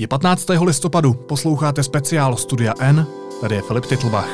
[0.00, 0.46] Je 15.
[0.66, 3.06] listopadu, posloucháte speciál Studia N,
[3.40, 4.30] tady je Filip Titlbach.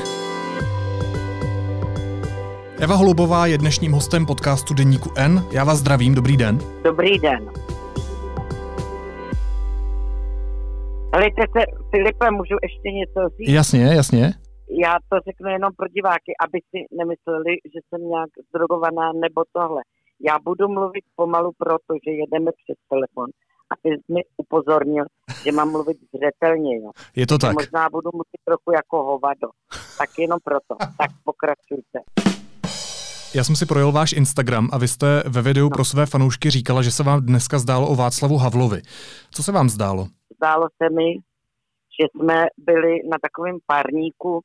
[2.84, 5.32] Eva Holubová je dnešním hostem podcastu Deníku N.
[5.52, 6.58] Já vás zdravím, dobrý den.
[6.84, 7.50] Dobrý den.
[11.14, 13.48] Helejte se, Filipe, můžu ještě něco říct?
[13.48, 14.24] Jasně, jasně.
[14.84, 19.82] Já to řeknu jenom pro diváky, aby si nemysleli, že jsem nějak zdrogovaná nebo tohle.
[20.28, 23.28] Já budu mluvit pomalu, protože jedeme přes telefon
[23.70, 25.04] a ty jsi mi upozornil,
[25.44, 26.76] že mám mluvit zřetelně.
[26.76, 26.90] Jo.
[27.16, 27.54] Je to Že tak.
[27.54, 29.48] Možná budu mluvit trochu jako hovado.
[29.98, 30.74] Tak jenom proto.
[30.98, 31.98] Tak pokračujte.
[33.34, 36.82] Já jsem si projel váš Instagram a vy jste ve videu pro své fanoušky říkala,
[36.82, 38.82] že se vám dneska zdálo o Václavu Havlovi.
[39.30, 40.06] Co se vám zdálo?
[40.36, 41.14] Zdálo se mi,
[42.00, 44.40] že jsme byli na takovém párníku.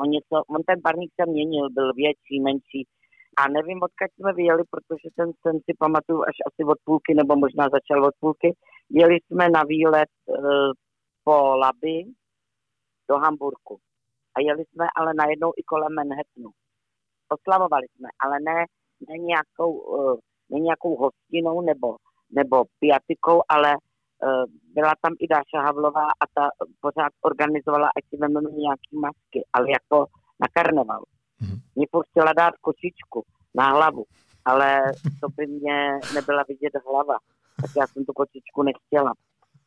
[0.00, 2.86] On, něco, on ten párník se měnil, byl větší, menší.
[3.36, 7.36] A nevím, odkud jsme vyjeli, protože ten sen si pamatuju až asi od půlky, nebo
[7.36, 8.56] možná začal od půlky.
[8.90, 10.32] Jeli jsme na výlet e,
[11.24, 12.04] po Labi
[13.08, 13.78] do Hamburku.
[14.36, 16.50] A jeli jsme ale najednou i kolem Manhattanu.
[17.28, 18.64] Oslavovali jsme, ale ne,
[19.08, 20.16] ne, nějakou, e,
[20.50, 21.96] ne nějakou hostinou nebo,
[22.30, 23.76] nebo piatikou, ale e,
[24.74, 26.48] byla tam i Dáša Havlová a ta
[26.80, 30.06] pořád organizovala, ať si vezmeme nějaký masky, ale jako
[30.40, 31.02] na karneval.
[31.40, 31.60] Mhm.
[31.74, 34.04] Mě chtěla dát kočičku na hlavu,
[34.44, 34.82] ale
[35.20, 37.18] to by mě nebyla vidět hlava.
[37.60, 39.12] Tak já jsem tu kočičku nechtěla.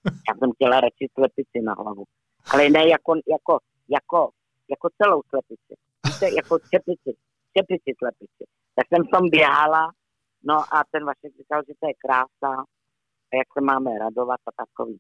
[0.06, 2.04] Já jsem chtěla radši slepici na hlavu.
[2.52, 3.60] Ale ne jako, jako,
[3.90, 4.30] jako,
[4.70, 5.74] jako celou slepici.
[6.08, 7.12] Víte, jako čepici,
[7.58, 8.44] čepici slepici.
[8.76, 9.92] Tak jsem v tom běhala,
[10.44, 12.52] no a ten Vašek říkal, že to je krása
[13.30, 14.98] a jak se máme radovat a takový.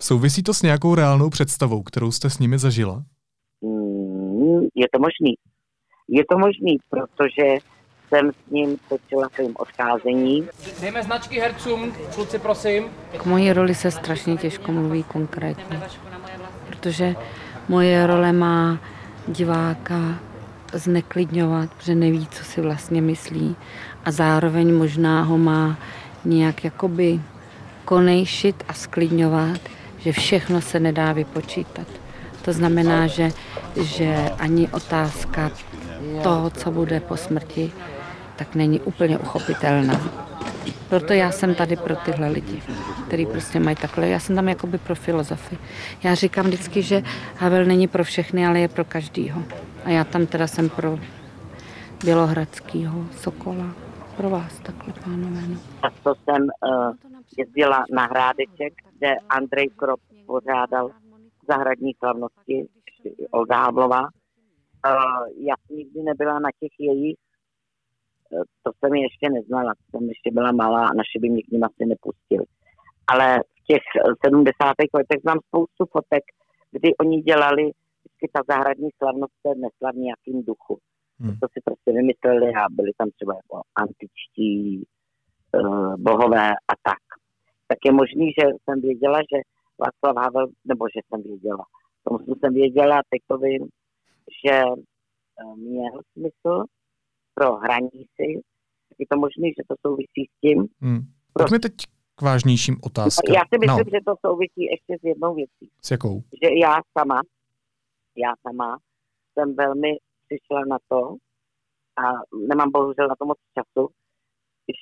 [0.00, 3.04] Souvisí to s nějakou reálnou představou, kterou jste s nimi zažila?
[3.60, 5.34] Mm, je to možný.
[6.08, 7.58] Je to možný, protože
[8.08, 10.48] jsem s ním točila film Odcházení.
[10.80, 12.84] Dejme značky hercům, kluci, prosím.
[13.16, 15.80] K mojí roli se strašně těžko mluví konkrétně,
[16.66, 17.14] protože
[17.68, 18.78] moje role má
[19.28, 20.18] diváka
[20.72, 23.56] zneklidňovat, protože neví, co si vlastně myslí
[24.04, 25.78] a zároveň možná ho má
[26.24, 27.20] nějak jakoby
[27.84, 29.60] konejšit a sklidňovat,
[29.98, 31.86] že všechno se nedá vypočítat.
[32.44, 33.30] To znamená, že,
[33.82, 35.50] že ani otázka
[36.22, 37.72] toho, co bude po smrti,
[38.36, 40.00] tak není úplně uchopitelná.
[40.88, 42.62] Proto já jsem tady pro tyhle lidi,
[43.06, 44.08] který prostě mají takhle.
[44.08, 45.58] Já jsem tam jakoby pro filozofy.
[46.02, 47.02] Já říkám vždycky, že
[47.36, 49.42] Havel není pro všechny, ale je pro každýho.
[49.84, 50.98] A já tam teda jsem pro
[52.04, 53.74] Bělohradskýho Sokola.
[54.16, 55.40] Pro vás takhle, pánové.
[55.48, 55.56] No.
[55.80, 56.94] Často jsem uh,
[57.38, 60.90] jezdila na Hrádeček, kde Andrej Krop pořádal
[61.48, 62.66] zahradní slavnosti,
[63.30, 64.08] Olga Havlová.
[65.36, 67.16] Já jsem nikdy nebyla na těch jejich,
[68.30, 71.64] uh, to jsem ještě neznala, jsem ještě byla malá a naše by mě k ním
[71.64, 72.44] asi nepustili.
[73.06, 74.74] Ale v těch eh, 70.
[74.94, 76.24] letech znám spoustu fotek,
[76.70, 80.78] kdy oni dělali vždycky ta zahradní slavnost se nesla v nějakým duchu.
[81.20, 81.38] Hmm.
[81.40, 87.04] To si prostě vymysleli a byli tam třeba jako antičtí uh, bohové a tak.
[87.68, 89.38] Tak je možný, že jsem věděla, že
[89.78, 91.64] Václav Havel, nebo že jsem věděla,
[92.04, 93.68] tomu jsem věděla, teď to vím,
[94.44, 96.64] že uh, měl smysl
[97.34, 98.42] pro hraní si,
[98.88, 100.66] tak je to možný, že to souvisí s tím.
[100.80, 101.00] Hmm.
[101.32, 101.72] Pojďme teď
[102.14, 103.34] k vážnějším otázkám.
[103.34, 105.66] Já si myslím, no, že to souvisí ještě s jednou věcí.
[105.82, 106.22] s jakou?
[106.42, 107.20] že já sama,
[108.16, 108.78] já sama
[109.32, 109.90] jsem velmi
[110.26, 111.16] přišla na to,
[111.98, 112.04] a
[112.48, 113.88] nemám bohužel na to moc času,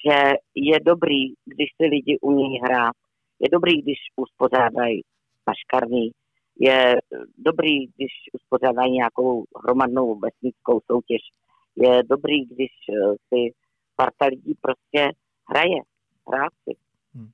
[0.06, 2.96] že je dobrý, když si lidi umí hrát.
[3.40, 5.00] Je dobrý, když uspořádají
[5.46, 6.10] maškarný.
[6.60, 6.96] Je
[7.38, 11.20] dobrý, když uspořádají nějakou hromadnou vesnickou soutěž.
[11.76, 13.54] Je dobrý, když eh, si
[13.96, 15.10] parta lidí prostě
[15.48, 15.80] hraje.
[16.28, 16.76] Hrát si.
[17.14, 17.30] Hmm.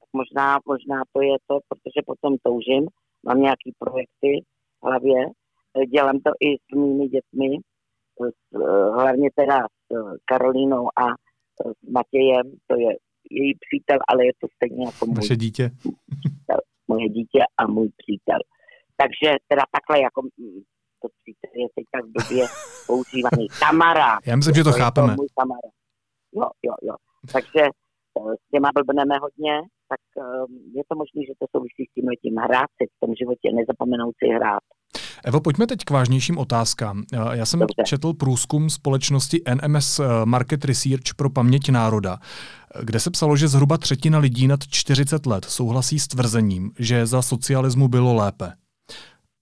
[0.00, 2.86] Tak možná, možná to je to, protože potom toužím,
[3.22, 4.44] mám nějaký projekty
[4.80, 5.30] v hlavě,
[5.76, 7.58] Eh, dělám to i s mými dětmi,
[8.20, 12.96] s, eh, hlavně teda s Karolínou a s Matějem, to je
[13.30, 15.70] její přítel, ale je to stejně jako můj, Vaše dítě?
[16.88, 18.40] Moje dítě a můj přítel.
[19.00, 20.60] Takže teda takhle jako mm,
[21.02, 22.46] to přítel je teď tak době
[22.86, 23.44] používaný.
[23.64, 24.18] Kamarád.
[24.26, 25.14] Já myslím, že to je chápeme.
[25.16, 25.74] můj kamarád.
[26.40, 26.94] Jo, jo, jo.
[27.32, 29.54] Takže eh, s těma blbneme hodně,
[29.90, 30.44] tak eh,
[30.78, 34.14] je to možné, že to souvisí s tím letím hrát si v tom životě, nezapomenout
[34.20, 34.64] si hrát.
[35.26, 37.02] Evo, pojďme teď k vážnějším otázkám.
[37.12, 37.82] Eh, Já jsem Dobře.
[37.86, 43.78] četl průzkum společnosti NMS Market Research pro paměť národa, eh, kde se psalo, že zhruba
[43.78, 48.52] třetina lidí nad 40 let souhlasí s tvrzením, že za socialismu bylo lépe.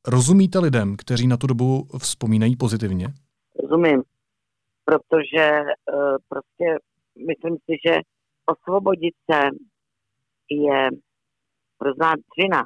[0.08, 3.06] Rozumíte lidem, kteří na tu dobu vzpomínají pozitivně?
[3.62, 4.02] Rozumím,
[4.84, 6.78] protože uh, prostě
[7.26, 8.00] myslím si, že
[8.46, 9.40] osvobodit se
[10.50, 10.88] je
[11.80, 12.64] hrozná dřina,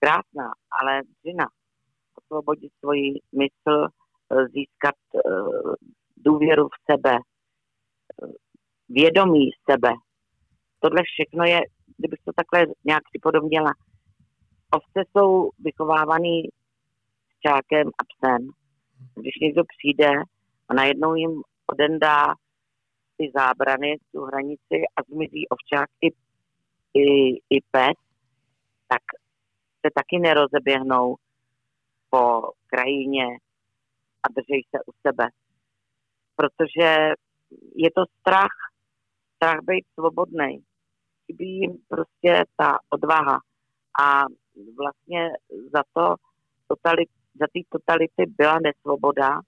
[0.00, 1.46] krásná, ale dřina.
[2.30, 5.74] Osvobodit svoji mysl, eh, získat uh,
[6.16, 7.18] důvěru v sebe,
[8.88, 9.88] vědomí sebe.
[10.80, 11.60] Tohle všechno je,
[11.96, 13.72] kdybych to takhle nějak připodobnila,
[14.70, 16.42] ovce jsou vychovávaný
[17.30, 18.48] s čákem a psem.
[19.14, 20.10] Když někdo přijde
[20.68, 22.34] a najednou jim odendá
[23.16, 26.08] ty zábrany, tu hranici a zmizí ovčák i,
[26.94, 27.96] i, i pes,
[28.88, 29.02] tak
[29.86, 31.16] se taky nerozeběhnou
[32.10, 33.26] po krajině
[34.22, 35.28] a držej se u sebe.
[36.36, 37.12] Protože
[37.74, 38.56] je to strach,
[39.36, 40.64] strach být svobodný.
[41.26, 43.38] Chybí jim prostě ta odvaha.
[44.02, 44.24] A
[44.78, 45.30] vlastně
[45.74, 46.14] za to
[46.68, 47.08] totalit,
[47.40, 49.40] za ty totality byla nesvoboda,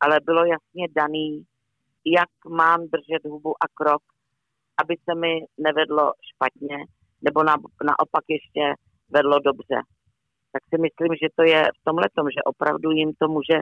[0.00, 1.46] ale bylo jasně daný,
[2.04, 4.02] jak mám držet hubu a krok,
[4.80, 6.76] aby se mi nevedlo špatně,
[7.22, 8.74] nebo na, naopak ještě
[9.10, 9.80] vedlo dobře.
[10.52, 13.58] Tak si myslím, že to je v tomhle tom, že opravdu jim to může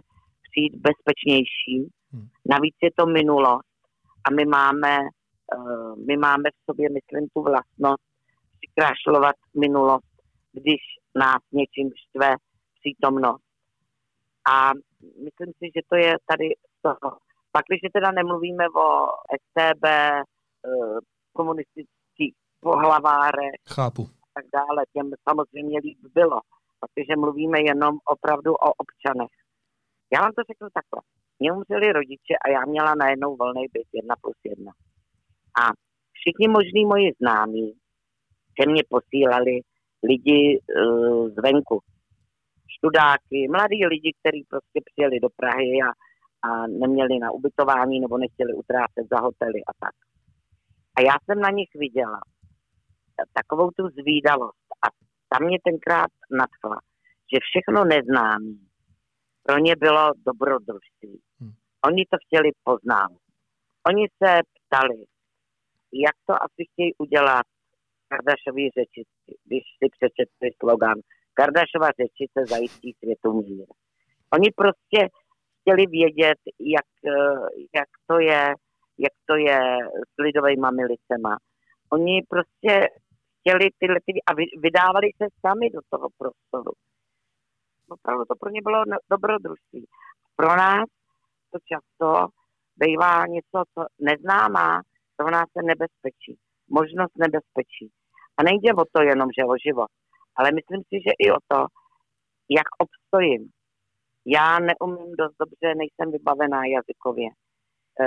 [0.46, 1.76] přijít bezpečnější.
[2.12, 2.26] Hmm.
[2.52, 3.68] Navíc je to minulost
[4.24, 4.98] a my máme,
[5.56, 8.04] uh, my máme v sobě, myslím, tu vlastnost
[8.58, 10.12] přikrášlovat minulost,
[10.52, 10.80] když
[11.14, 12.34] nás něčím štve
[12.80, 13.44] přítomnost.
[14.52, 14.70] A
[15.24, 16.46] myslím si, že to je tady
[16.78, 17.16] z toho.
[17.52, 18.88] Pak, když teda nemluvíme o
[19.42, 20.22] STB, eh,
[21.32, 24.02] komunistických pohlavárech Chápu.
[24.02, 26.40] a tak dále, těm samozřejmě líp bylo,
[26.80, 29.34] protože mluvíme jenom opravdu o občanech.
[30.12, 31.00] Já vám to řeknu takhle.
[31.38, 34.72] Mě umřeli rodiče a já měla najednou volný byt jedna plus jedna.
[35.62, 35.62] A
[36.18, 37.72] všichni možní moji známí
[38.56, 39.54] ke mně posílali
[40.10, 41.80] lidi uh, zvenku.
[42.76, 45.90] Študáky, mladí lidi, kteří prostě přijeli do Prahy a,
[46.48, 49.94] a neměli na ubytování nebo nechtěli utrácet za hotely a tak.
[50.96, 52.20] A já jsem na nich viděla
[53.32, 54.86] takovou tu zvídalost a
[55.28, 56.78] tam mě tenkrát nadchla,
[57.32, 58.68] že všechno neznámí
[59.42, 61.20] pro ně bylo dobrodružství.
[61.40, 61.52] Hmm.
[61.84, 63.10] Oni to chtěli poznat.
[63.86, 64.98] Oni se ptali,
[65.92, 67.46] jak to asi chtějí udělat
[68.08, 70.98] Kardašový řečici, když si přečetli slogan
[71.34, 73.66] Kardašova řečice zajistí světu mír.
[74.32, 75.08] Oni prostě
[75.60, 76.90] chtěli vědět, jak,
[77.74, 78.54] jak, to je,
[78.98, 79.60] jak to je
[80.12, 81.36] s lidovými milicema.
[81.92, 82.88] Oni prostě
[83.40, 86.72] chtěli tyhle ty a vydávali se sami do toho prostoru
[87.88, 89.86] opravdu to pro ně bylo dobrodružství.
[90.36, 90.84] Pro nás
[91.50, 92.28] to často
[92.76, 94.82] bývá něco, co neznámá,
[95.16, 96.38] pro nás je nebezpečí,
[96.68, 97.90] možnost nebezpečí.
[98.36, 99.90] A nejde o to jenom, že o život,
[100.36, 101.66] ale myslím si, že i o to,
[102.48, 103.50] jak obstojím.
[104.26, 107.28] Já neumím dost dobře, nejsem vybavená jazykově.
[107.28, 108.06] E,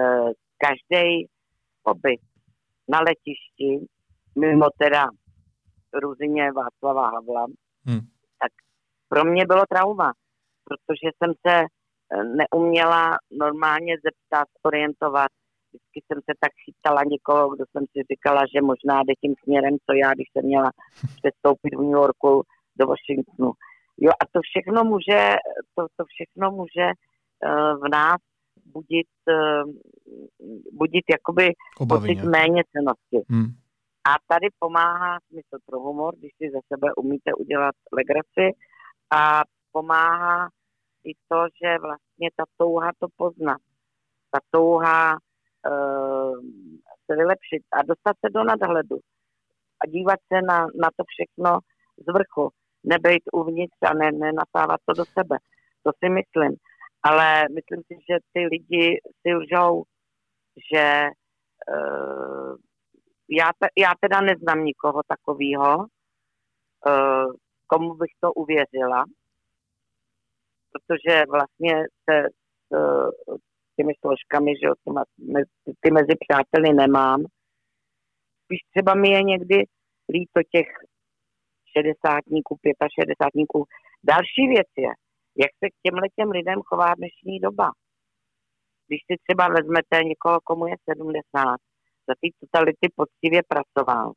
[0.58, 1.28] Každý
[1.84, 2.22] pobyt
[2.88, 3.88] na letišti,
[4.36, 5.10] mimo teda
[5.94, 7.46] Ruzině Václava Havla,
[7.86, 8.02] hmm
[9.12, 10.14] pro mě bylo trauma,
[10.68, 15.32] protože jsem se eh, neuměla normálně zeptat, orientovat.
[15.70, 19.74] Vždycky jsem se tak chytala někoho, kdo jsem si říkala, že možná jde tím směrem,
[19.86, 20.70] co já, když jsem měla
[21.20, 22.44] přestoupit v New Yorku
[22.80, 23.52] do Washingtonu.
[24.06, 25.22] Jo, a to všechno může,
[25.76, 28.20] to, to všechno může uh, v nás
[28.76, 29.72] budit, uh,
[30.82, 31.46] budit jakoby
[31.88, 33.20] pocit méně cenosti.
[33.30, 33.50] Hmm.
[34.04, 38.58] A tady pomáhá smysl pro humor, když si ze sebe umíte udělat legraci
[39.12, 39.42] a
[39.72, 40.50] pomáhá
[41.04, 43.62] i to, že vlastně ta touha to poznat,
[44.32, 46.40] ta touha uh,
[47.06, 48.98] se vylepšit a dostat se do nadhledu
[49.84, 51.60] a dívat se na, na to všechno
[51.98, 52.50] z vrchu,
[52.84, 55.38] nebejt uvnitř a ne, nenasávat to do sebe.
[55.84, 56.56] To si myslím.
[57.04, 59.84] Ale myslím si, že ty lidi si lžou,
[60.74, 61.08] že
[61.74, 62.56] uh,
[63.32, 67.34] já, já teda neznám nikoho takového, uh,
[67.68, 69.06] komu bych to uvěřila,
[70.72, 71.74] protože vlastně
[72.10, 72.28] se
[73.72, 74.68] s těmi složkami, že
[75.80, 77.20] ty mezi přáteli nemám.
[78.44, 79.58] Spíš třeba mi je někdy
[80.14, 80.68] líto těch
[81.74, 83.66] šedesátníků, pětašedesátníků.
[84.04, 84.92] Další věc je,
[85.44, 87.72] jak se k těmhle těm lidem chová dnešní doba.
[88.88, 91.58] Když si třeba vezmete někoho, komu je 70,
[92.12, 94.08] za ty totality poctivě pracoval,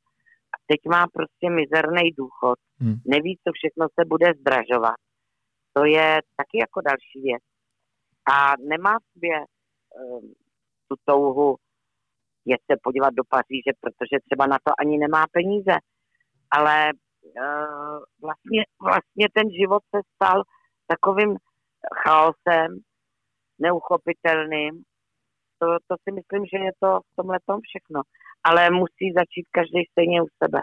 [0.70, 2.96] teď má prostě mizerný důchod, hmm.
[3.06, 4.98] neví, co všechno se bude zdražovat.
[5.76, 7.42] To je taky jako další věc.
[8.34, 8.36] A
[8.72, 10.34] nemá v sobě um,
[10.88, 11.56] tu touhu
[12.44, 15.74] je se podívat do Paříže, protože třeba na to ani nemá peníze.
[16.50, 20.42] Ale uh, vlastně, vlastně ten život se stal
[20.86, 21.36] takovým
[22.02, 22.78] chaosem,
[23.58, 24.82] neuchopitelným.
[25.64, 28.00] To, to si myslím, že je to v tomhle všechno
[28.44, 30.58] ale musí začít každý stejně u sebe.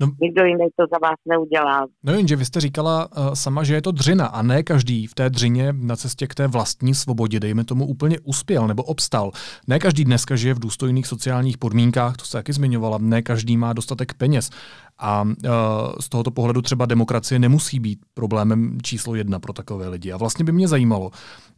[0.00, 1.86] No, Nikdo jiný to za vás neudělá.
[2.02, 5.14] No jenže vy jste říkala uh, sama, že je to dřina a ne každý v
[5.14, 9.30] té dřině na cestě k té vlastní svobodě, dejme tomu, úplně uspěl nebo obstal.
[9.68, 13.72] Ne každý dneska žije v důstojných sociálních podmínkách, to se taky zmiňovala, ne každý má
[13.72, 14.50] dostatek peněz.
[14.98, 15.28] A uh,
[16.00, 20.12] z tohoto pohledu třeba demokracie nemusí být problémem číslo jedna pro takové lidi.
[20.12, 21.10] A vlastně by mě zajímalo.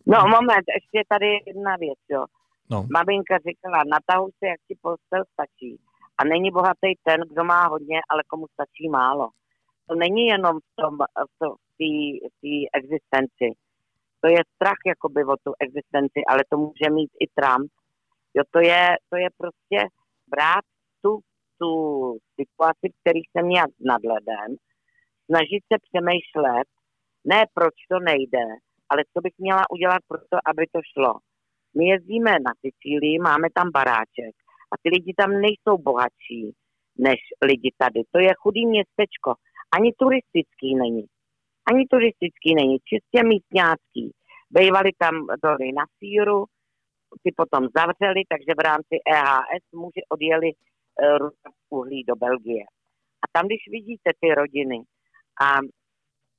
[0.07, 2.25] No moment, ještě tady jedna věc, jo.
[2.71, 2.87] No.
[2.95, 5.81] Maminka říkala, natahuj se, jak ti postel stačí.
[6.19, 9.29] A není bohatý ten, kdo má hodně, ale komu stačí málo.
[9.89, 10.99] To není jenom v tom,
[11.41, 11.57] v
[12.41, 13.49] té existenci.
[14.21, 17.71] To je strach jakoby o tu existenci, ale to může mít i Trump.
[18.35, 19.89] Jo, to je, to je prostě
[20.27, 20.65] brát
[21.03, 21.21] tu,
[21.61, 21.73] tu
[22.41, 24.51] situaci, který jsem nějak s nadhledem,
[25.27, 26.69] snažit se přemýšlet,
[27.25, 28.45] ne proč to nejde,
[28.89, 31.15] ale co bych měla udělat pro to, aby to šlo.
[31.77, 34.35] My jezdíme na Sicílii, máme tam baráček
[34.73, 36.55] a ty lidi tam nejsou bohatší
[36.99, 38.01] než lidi tady.
[38.13, 39.35] To je chudý městečko.
[39.77, 41.05] Ani turistický není.
[41.71, 44.05] Ani turistický není, čistě místňácký.
[44.51, 46.45] Bejvali tam doly na síru,
[47.23, 51.29] ty potom zavřeli, takže v rámci EHS muži odjeli uh,
[51.71, 52.65] uhlí do Belgie.
[53.23, 54.79] A tam, když vidíte ty rodiny,
[55.45, 55.59] a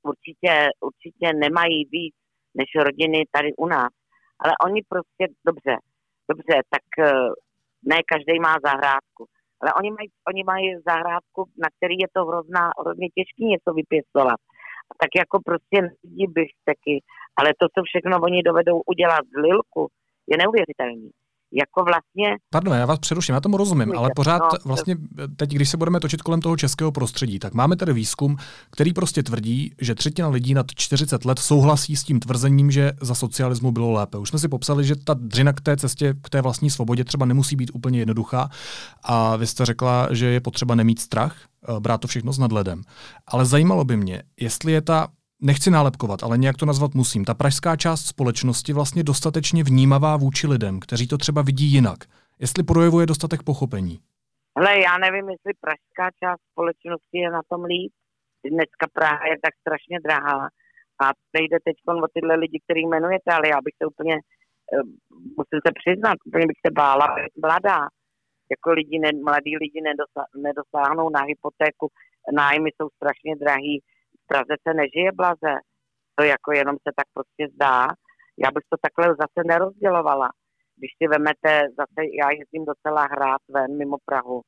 [0.04, 2.16] určitě, určitě nemají víc
[2.56, 3.92] než rodiny tady u nás,
[4.40, 5.76] ale oni prostě, dobře,
[6.32, 7.34] dobře, tak uh,
[7.92, 9.24] ne každý má zahrádku.
[9.62, 14.40] Ale oni mají, oni mají zahrádku, na který je to hrozná, hrozně těžký něco vypěstovat.
[14.90, 16.96] A tak jako prostě lidi bych taky,
[17.38, 19.84] ale to, co všechno oni dovedou udělat z Lilku,
[20.32, 21.12] je neuvěřitelný
[21.56, 22.38] jako vlastně...
[22.50, 24.96] Pardon, já vás přeruším, já tomu rozumím, ale pořád no, vlastně
[25.36, 28.38] teď, když se budeme točit kolem toho českého prostředí, tak máme tady výzkum,
[28.72, 33.16] který prostě tvrdí, že třetina lidí nad 40 let souhlasí s tím tvrzením, že za
[33.16, 34.18] socialismu bylo lépe.
[34.18, 37.26] Už jsme si popsali, že ta dřina k té cestě, k té vlastní svobodě třeba
[37.26, 38.50] nemusí být úplně jednoduchá
[39.04, 41.38] a vy jste řekla, že je potřeba nemít strach,
[41.70, 42.82] eh, brát to všechno s nadhledem.
[43.28, 45.08] Ale zajímalo by mě, jestli je ta
[45.46, 47.26] nechci nálepkovat, ale nějak to nazvat musím.
[47.26, 52.00] Ta pražská část společnosti vlastně dostatečně vnímavá vůči lidem, kteří to třeba vidí jinak.
[52.40, 54.00] Jestli projevuje dostatek pochopení.
[54.58, 57.94] Hele, já nevím, jestli pražská část společnosti je na tom líp.
[58.56, 60.40] Dneska Praha je tak strašně drahá
[61.04, 61.06] a
[61.38, 61.76] nejde teď
[62.06, 64.84] o tyhle lidi, který jmenujete, ale já bych se úplně, eh,
[65.38, 67.08] musím se přiznat, úplně bych se bála
[67.44, 67.80] mladá.
[68.54, 69.80] Jako lidi, ne, mladí lidi
[70.48, 71.86] nedosáhnou na hypotéku,
[72.42, 73.82] nájmy jsou strašně drahý,
[74.28, 75.54] Praze se nežije blaze.
[76.16, 77.88] To jako jenom se tak prostě zdá.
[78.44, 80.30] Já bych to takhle zase nerozdělovala.
[80.78, 84.42] Když si vemete, zase já jezdím docela hrát ven mimo Prahu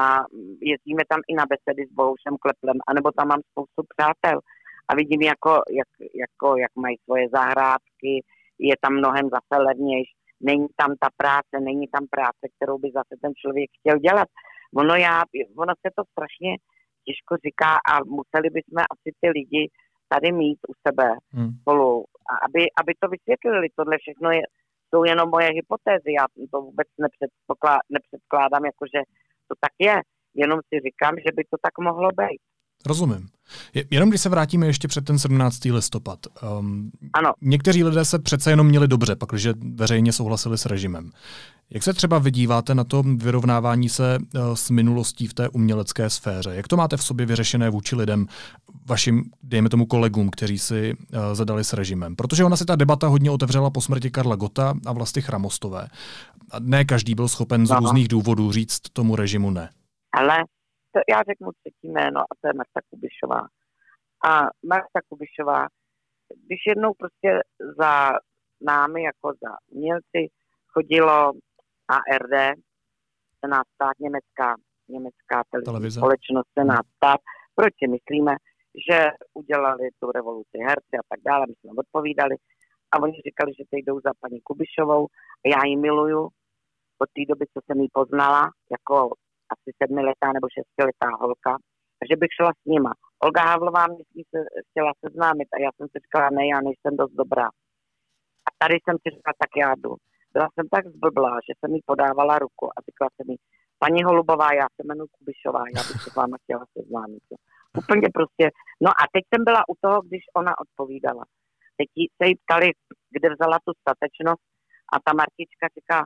[0.00, 0.24] a
[0.60, 4.40] jezdíme tam i na besedy s Bohušem Kleplem, anebo tam mám spoustu přátel
[4.88, 5.90] a vidím, jako, jak,
[6.24, 8.12] jako, jak mají svoje zahrádky,
[8.58, 13.14] je tam mnohem zase levnější, není tam ta práce, není tam práce, kterou by zase
[13.22, 14.28] ten člověk chtěl dělat.
[14.76, 15.22] Ono, já,
[15.56, 16.52] ono se to strašně
[17.08, 19.62] těžko říká a museli bychom asi ty lidi
[20.12, 21.50] tady mít u sebe hmm.
[21.60, 22.04] spolu,
[22.46, 23.66] aby, aby to vysvětlili.
[23.78, 24.42] Tohle všechno je,
[24.88, 26.88] jsou jenom moje hypotézy, já to vůbec
[27.96, 29.00] nepředkládám, jakože
[29.48, 29.96] to tak je,
[30.42, 32.42] jenom si říkám, že by to tak mohlo být.
[32.86, 33.28] Rozumím.
[33.90, 35.64] Jenom když se vrátíme ještě před ten 17.
[35.64, 36.18] listopad.
[36.58, 37.32] Um, ano.
[37.40, 41.10] Někteří lidé se přece jenom měli dobře, pakliže veřejně souhlasili s režimem.
[41.70, 46.50] Jak se třeba vydíváte na to vyrovnávání se uh, s minulostí v té umělecké sféře?
[46.54, 48.26] Jak to máte v sobě vyřešené vůči lidem,
[48.86, 52.16] vašim, dejme tomu, kolegům, kteří si uh, zadali s režimem?
[52.16, 55.88] Protože ona se ta debata hodně otevřela po smrti Karla Gota a vlastně Chramostové.
[56.50, 59.70] A ne každý byl schopen z různých důvodů říct tomu režimu ne.
[60.12, 60.44] Ale
[60.92, 63.42] to já řeknu třetí jméno a to je Marta Kubišová.
[64.30, 65.66] A Marta Kubišová,
[66.46, 67.40] když jednou prostě
[67.78, 68.10] za
[68.60, 70.20] námi jako za umělci
[70.66, 71.32] chodilo
[71.88, 72.58] ARD,
[73.44, 74.54] Senát stát, německá,
[74.88, 77.20] německá televizní společnost Senát stát,
[77.54, 78.36] proč si myslíme,
[78.88, 82.36] že udělali tu revoluci herci a tak dále, my jsme odpovídali.
[82.92, 85.06] A oni říkali, že teď jdou za paní Kubišovou
[85.44, 86.22] a já ji miluju.
[87.02, 89.14] Od té doby, co jsem ji poznala jako
[89.54, 91.52] asi sedmiletá nebo šestiletá holka,
[92.08, 92.92] že bych šla s nima.
[93.24, 94.38] Olga Havlová mě s ní se
[94.70, 97.48] chtěla seznámit a já jsem si říkala, ne, já nejsem dost dobrá.
[98.46, 99.92] A tady jsem si říkala, tak já jdu.
[100.34, 103.36] Byla jsem tak zblblá, že jsem jí podávala ruku a říkala jsem jí,
[103.78, 107.24] paní Holubová, já se jmenuji Kubišová, já bych se s váma chtěla seznámit.
[107.82, 108.44] Úplně prostě.
[108.84, 111.24] No a teď jsem byla u toho, když ona odpovídala.
[111.78, 111.88] Teď
[112.18, 112.68] se jí ptali,
[113.14, 114.44] kde vzala tu statečnost
[114.92, 115.98] a ta Martička říká,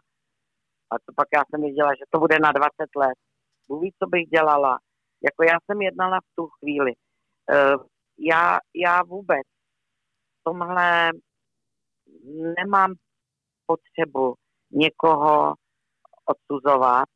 [0.92, 2.70] a to pak já jsem věděla, že to bude na 20
[3.02, 3.18] let.
[3.72, 4.78] Bůh co bych dělala.
[5.24, 6.92] Jako já jsem jednala v tu chvíli.
[7.52, 7.84] Uh,
[8.18, 9.46] já, já vůbec
[10.42, 11.10] tomhle
[12.58, 12.94] nemám
[13.66, 14.34] potřebu
[14.70, 15.54] někoho
[16.24, 17.08] odsuzovat,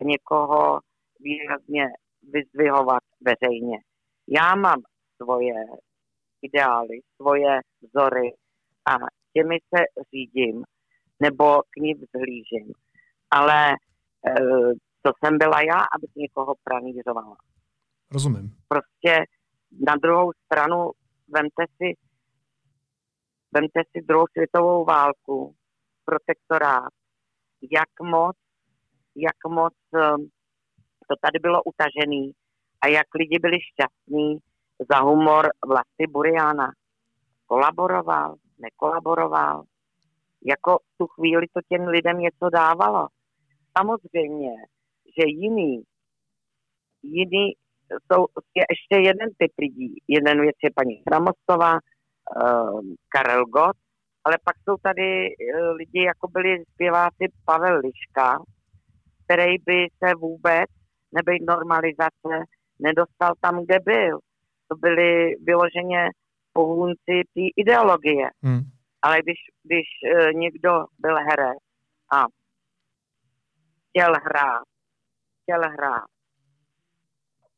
[0.00, 0.80] někoho
[1.20, 1.86] výrazně
[2.22, 3.78] vyzdvihovat veřejně.
[4.28, 4.82] Já mám
[5.22, 5.64] svoje
[6.42, 8.34] ideály, svoje vzory
[8.86, 8.92] a
[9.32, 10.64] těmi se řídím
[11.20, 12.72] nebo k ní vzhlížím.
[13.30, 13.74] Ale e,
[15.04, 17.36] to jsem byla já, abych někoho pranířovala.
[18.12, 18.56] Rozumím.
[18.68, 19.24] Prostě
[19.88, 20.90] na druhou stranu
[21.28, 21.88] vemte si,
[23.54, 25.54] vemte si druhou světovou válku,
[26.04, 26.92] protektorát,
[27.70, 28.36] jak moc,
[29.16, 30.28] jak moc um,
[31.08, 32.32] to tady bylo utažený
[32.80, 34.38] a jak lidi byli šťastní
[34.90, 36.72] za humor vlasti Buriana.
[37.46, 39.64] Kolaboroval, nekolaboroval.
[40.44, 43.08] Jako v tu chvíli to těm lidem něco dávalo.
[43.78, 44.50] Samozřejmě,
[45.18, 45.82] že jiný,
[47.02, 47.52] jiný
[47.90, 50.02] jsou, je ještě jeden typ lidí.
[50.08, 53.76] Jeden věc je paní Kramostová, uh, Karel Gott,
[54.24, 58.38] ale pak jsou tady uh, lidi, jako byli zpěváci Pavel Liška,
[59.24, 60.70] který by se vůbec,
[61.12, 62.34] nebejt normalizace,
[62.78, 64.18] nedostal tam, kde byl.
[64.68, 66.08] To byly vyloženě
[66.52, 68.30] pohůnci té ideologie.
[68.42, 68.60] Hmm.
[69.02, 71.58] Ale když, když uh, někdo byl herec
[72.12, 72.24] a
[73.88, 74.73] chtěl hrát,
[75.44, 76.06] chtěl hrát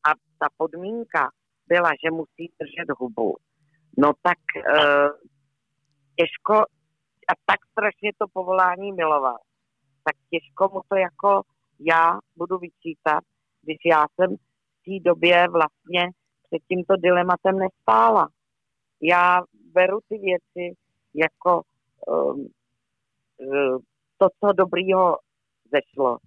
[0.09, 1.31] a ta podmínka
[1.66, 3.37] byla, že musí držet hubu,
[3.99, 5.11] no tak uh,
[6.16, 6.55] těžko
[7.28, 9.38] a tak strašně to povolání miloval,
[10.05, 11.43] tak těžko mu to jako
[11.81, 13.25] já budu vyčítat,
[13.62, 16.11] když já jsem v té době vlastně
[16.43, 18.28] před tímto dilematem nestála.
[19.02, 19.43] Já
[19.75, 20.76] beru ty věci
[21.14, 21.62] jako
[22.07, 22.49] um,
[24.19, 25.19] to, co dobrýho
[25.73, 26.19] zešlo.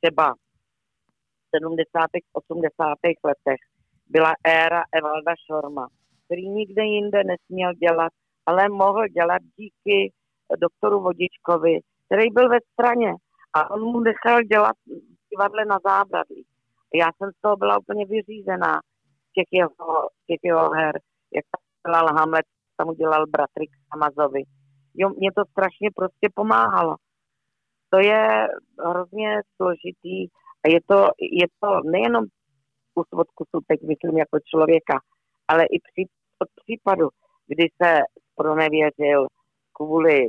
[0.00, 0.34] Třeba
[1.54, 2.06] 70.
[2.32, 2.94] 80.
[3.24, 3.60] letech
[4.06, 5.88] byla éra Evalda Šorma,
[6.24, 8.12] který nikde jinde nesměl dělat,
[8.46, 10.12] ale mohl dělat díky
[10.58, 13.14] doktoru Vodičkovi, který byl ve straně
[13.56, 14.76] a on mu nechal dělat
[15.30, 16.44] divadle na zábradlí.
[16.94, 18.80] Já jsem z toho byla úplně vyřízená,
[19.34, 20.94] těch jeho, těch jeho her,
[21.34, 21.44] jak
[21.86, 22.46] dělal Hamlet,
[22.76, 24.42] tam udělal bratrik Amazovi.
[24.94, 26.96] Jo, mě to strašně prostě pomáhalo.
[27.90, 28.48] To je
[28.88, 30.28] hrozně složitý
[30.64, 32.24] a je to, je to nejenom
[32.94, 34.96] kus od kusu, teď myslím jako člověka,
[35.48, 36.02] ale i při,
[36.42, 37.08] od případu,
[37.46, 38.00] kdy se
[38.36, 39.26] pronevěřil
[39.72, 40.28] kvůli,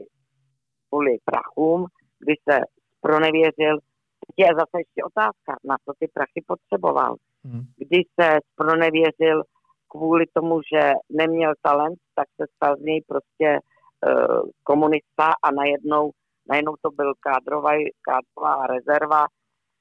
[0.89, 1.86] kvůli prachům,
[2.19, 2.60] kdy se
[3.02, 3.76] pronevěřil,
[4.21, 7.15] teď je zase ještě otázka, na co ty prachy potřeboval.
[7.45, 7.63] Hmm.
[7.78, 9.43] Kdy se pronevěřil
[9.88, 16.12] kvůli tomu, že neměl talent, tak se stal z něj prostě uh, komunista a najednou,
[16.50, 17.71] najednou to byl kádrová,
[18.02, 19.26] kádrová rezerva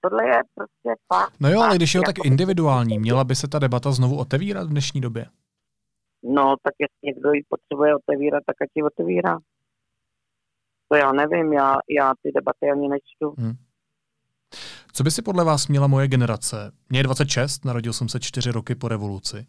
[0.09, 1.33] tohle je prostě fakt.
[1.41, 4.19] No jo, ale když je to tak jako- individuální, měla by se ta debata znovu
[4.19, 5.27] otevírat v dnešní době?
[6.23, 9.39] No, tak jestli někdo ji potřebuje otevírat, tak ať ji otevírá.
[10.89, 13.35] To já nevím, já, já ty debaty ani nečtu.
[13.39, 13.55] Hmm.
[14.93, 16.73] Co by si podle vás měla moje generace?
[16.89, 19.47] Mě je 26, narodil jsem se čtyři roky po revoluci.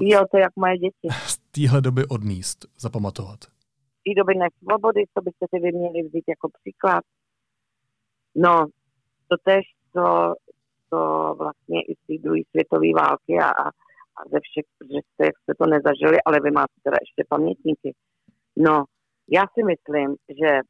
[0.00, 1.08] Jo, to jak moje děti.
[1.26, 3.44] Z téhle doby odníst, zapamatovat.
[3.44, 7.04] Z té doby nesvobody, co byste si vy měli vzít jako příklad?
[8.34, 8.66] No,
[9.28, 10.34] to tež co,
[10.88, 10.98] co
[11.38, 15.52] vlastně i z té druhé světové války a, a ze všech, že jste, jak jste
[15.58, 17.94] to nezažili, ale vy máte teda ještě pamětníky.
[18.56, 18.84] No,
[19.28, 20.60] já si myslím, že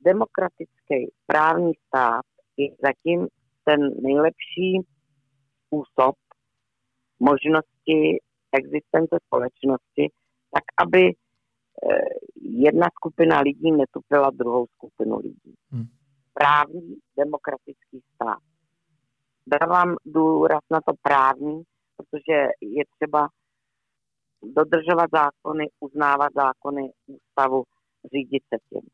[0.00, 2.24] demokratický právní stát
[2.56, 3.28] je zatím
[3.64, 4.80] ten nejlepší
[5.66, 6.14] způsob
[7.20, 8.18] možnosti
[8.52, 10.10] existence společnosti,
[10.54, 11.14] tak aby eh,
[12.40, 15.54] jedna skupina lidí netupila druhou skupinu lidí.
[15.70, 15.95] Hmm
[16.38, 18.38] právní demokratický stát.
[19.46, 21.62] Dávám důraz na to právní,
[21.96, 23.28] protože je třeba
[24.42, 27.64] dodržovat zákony, uznávat zákony, ústavu,
[28.12, 28.88] řídit se tím.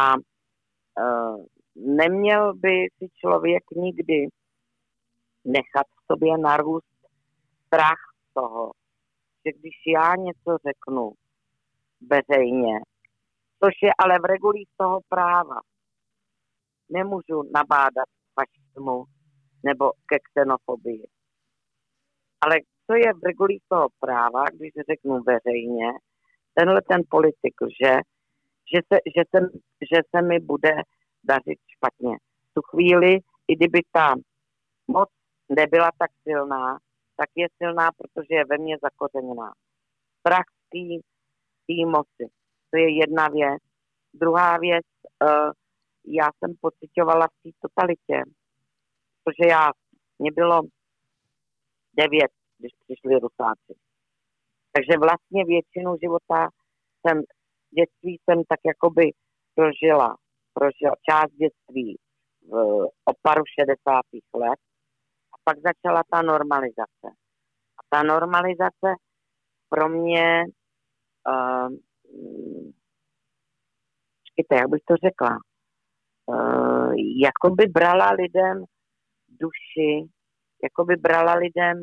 [0.00, 0.20] A e,
[1.74, 4.28] neměl by si člověk nikdy
[5.44, 6.96] nechat v sobě narůst
[7.66, 7.98] strach
[8.30, 8.72] z toho,
[9.44, 11.12] že když já něco řeknu
[12.00, 12.80] veřejně,
[13.64, 15.60] což je ale v regulích toho práva,
[16.88, 19.04] nemůžu nabádat fašismu
[19.64, 21.06] nebo ke xenofobii.
[22.40, 25.88] Ale co je v regulích toho práva, když řeknu veřejně,
[26.54, 27.92] tenhle ten politik že,
[28.72, 29.40] že se, že se,
[29.90, 30.74] že se mi bude
[31.24, 32.16] dařit špatně.
[32.50, 33.18] V tu chvíli,
[33.48, 34.14] i kdyby ta
[34.88, 35.08] moc
[35.48, 36.78] nebyla tak silná,
[37.16, 39.52] tak je silná, protože je ve mně zakořeněná.
[40.20, 40.46] Strach
[41.66, 42.32] té moci.
[42.70, 43.62] To je jedna věc.
[44.14, 44.86] Druhá věc,
[45.24, 45.52] uh,
[46.06, 48.22] já jsem pocitovala v té totalitě,
[49.24, 49.70] protože já,
[50.18, 50.60] mě bylo
[51.94, 53.72] devět, když přišli Rusáci.
[54.72, 56.48] Takže vlastně většinu života
[57.00, 57.22] jsem,
[57.78, 59.10] dětství jsem tak jakoby
[59.54, 60.16] prožila,
[60.54, 61.98] prožila část dětství
[62.48, 62.54] v
[63.04, 64.00] oparu 60.
[64.34, 64.58] let
[65.32, 67.08] a pak začala ta normalizace.
[67.78, 68.88] A ta normalizace
[69.68, 70.44] pro mě,
[71.28, 71.76] uh,
[74.52, 75.38] jak bych to řekla,
[77.24, 78.64] jako by brala lidem
[79.28, 80.08] duši,
[80.62, 81.80] jako by brala lidem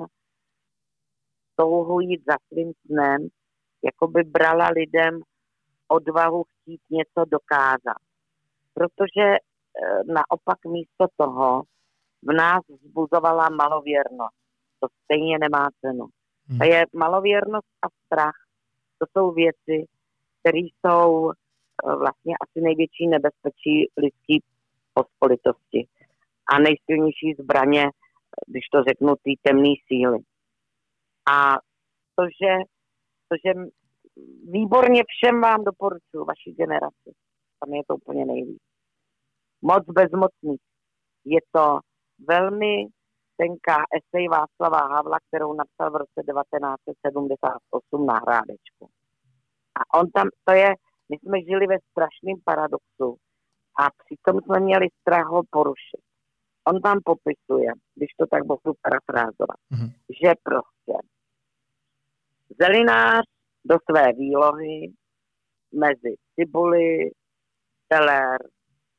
[1.56, 3.28] touhu jít za svým snem,
[3.84, 5.22] jako by brala lidem
[5.88, 8.02] odvahu chtít něco dokázat.
[8.74, 9.38] Protože e,
[10.14, 11.64] naopak místo toho
[12.24, 14.36] v nás vzbuzovala malověrnost.
[14.80, 16.06] To stejně nemá cenu.
[16.48, 16.62] Hmm.
[16.62, 18.36] A je malověrnost a strach.
[18.98, 19.86] To jsou věci,
[20.40, 21.32] které jsou
[21.98, 24.36] vlastně asi největší nebezpečí lidské
[24.94, 25.88] pospolitosti
[26.54, 27.84] a nejsilnější zbraně,
[28.48, 30.20] když to řeknu, té temné síly.
[31.32, 31.54] A
[32.16, 32.54] to, že,
[33.28, 33.54] to, že
[34.52, 37.10] výborně všem vám doporučuji, vaší generaci.
[37.60, 38.62] Tam je to úplně nejvíc.
[39.62, 40.56] Moc bezmocný.
[41.26, 41.80] Je to
[42.28, 42.88] velmi
[43.38, 48.90] tenká esej Václava Havla, kterou napsal v roce 1978 na Hrádečku.
[49.80, 50.74] A on tam, to je,
[51.14, 53.18] my jsme žili ve strašném paradoxu
[53.80, 56.04] a přitom jsme měli strach ho porušit.
[56.68, 59.92] On tam popisuje, když to tak budu parafrázovat, mm-hmm.
[60.24, 60.98] že prostě
[62.62, 63.26] zelinář
[63.66, 64.94] do své výlohy
[65.74, 67.12] mezi cibuli,
[67.94, 68.38] celer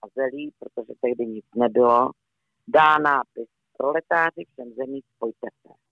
[0.03, 2.11] a zelí, protože tehdy nic nebylo,
[2.69, 3.49] dá nápis
[3.79, 5.84] proletáři všem zemí spojte se.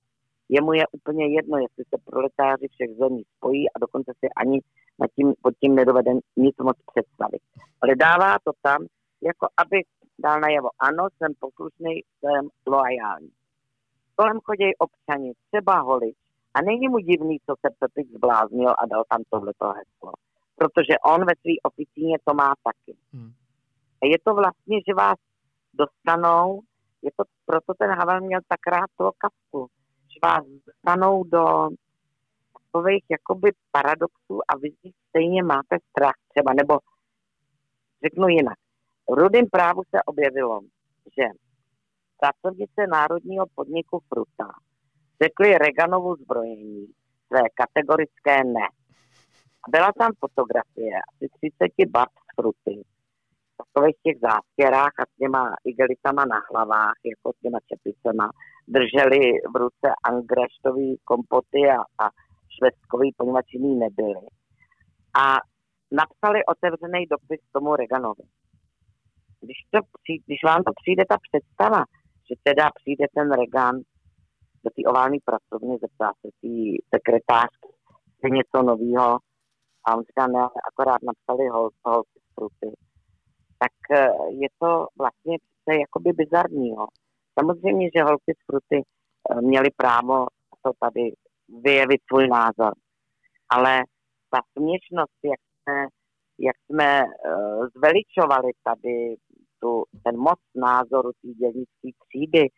[0.48, 4.60] Jemu je úplně jedno, jestli se proletáři všech zemí spojí a dokonce si ani
[4.98, 7.42] nad tím, pod tím nedovede nic moc představit.
[7.80, 8.86] Ale dává to tam,
[9.22, 9.82] jako aby
[10.18, 13.30] dal najevo, ano, jsem poslušný, jsem loajální.
[14.16, 16.16] Kolem chodí občani, třeba holič,
[16.54, 20.12] a není mu divný, co se Pepik zbláznil a dal tam tohleto heslo.
[20.56, 22.98] Protože on ve své oficíně to má taky.
[23.12, 23.32] Hmm.
[24.02, 25.18] A je to vlastně, že vás
[25.74, 26.60] dostanou,
[27.02, 29.66] je to, proto ten Havel měl tak rád toho kapku,
[30.22, 31.68] vás dostanou do
[32.52, 34.70] takových jakoby paradoxů a vy
[35.08, 36.78] stejně máte strach třeba, nebo
[38.04, 38.58] řeknu jinak.
[39.10, 40.60] V rudém právu se objevilo,
[41.18, 41.24] že
[42.20, 44.48] pracovnice Národního podniku Fruta
[45.22, 46.86] řekli Reganovu zbrojení
[47.26, 48.68] své kategorické ne.
[49.68, 52.82] Byla tam fotografie asi 30 bab z fruty,
[53.62, 58.26] takových těch zástěrách a s těma igelitama na hlavách, jako s těma čepicema,
[58.76, 59.20] drželi
[59.52, 62.06] v ruce angreštový kompoty a, a
[62.54, 64.26] švestkový, poněvadž jiný nebyly.
[65.22, 65.24] A
[66.00, 68.24] napsali otevřený dopis tomu Reganovi.
[69.44, 71.80] Když, to přijde, když vám to přijde ta představa,
[72.28, 73.76] že teda přijde ten Regan
[74.64, 76.54] do té oválné pracovny, zeptá se té
[76.94, 77.70] sekretářky,
[78.24, 79.18] je něco nového
[79.84, 82.02] a on říká, ne, akorát napsali holky hol.
[83.62, 86.86] Tak eh, je to vlastně přece jakoby bizarního.
[87.38, 90.26] Samozřejmě, že holky z fruty eh, měly právo
[90.62, 91.12] to tady
[91.64, 92.72] vyjevit svůj názor.
[93.48, 93.82] Ale
[94.30, 95.86] ta směšnost, jak jsme,
[96.38, 99.16] jak jsme uh, zveličovali tady
[99.60, 102.48] tu, ten moc názoru té dělnické třídy,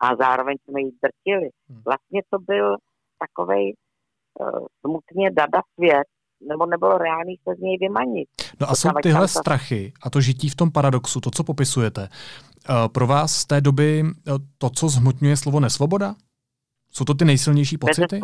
[0.00, 1.50] a zároveň jsme ji drtili.
[1.68, 1.82] Hmm.
[1.86, 2.76] Vlastně to byl
[3.18, 3.74] takový
[4.40, 6.06] uh, smutně dada svět,
[6.40, 8.28] nebo nebylo reálný se z něj vymanit.
[8.60, 9.28] No a jsou tyhle to...
[9.28, 12.08] strachy a to žití v tom paradoxu, to, co popisujete,
[12.70, 16.14] uh, pro vás z té doby uh, to, co zhmotňuje slovo nesvoboda?
[16.90, 18.20] Jsou to ty nejsilnější pocity?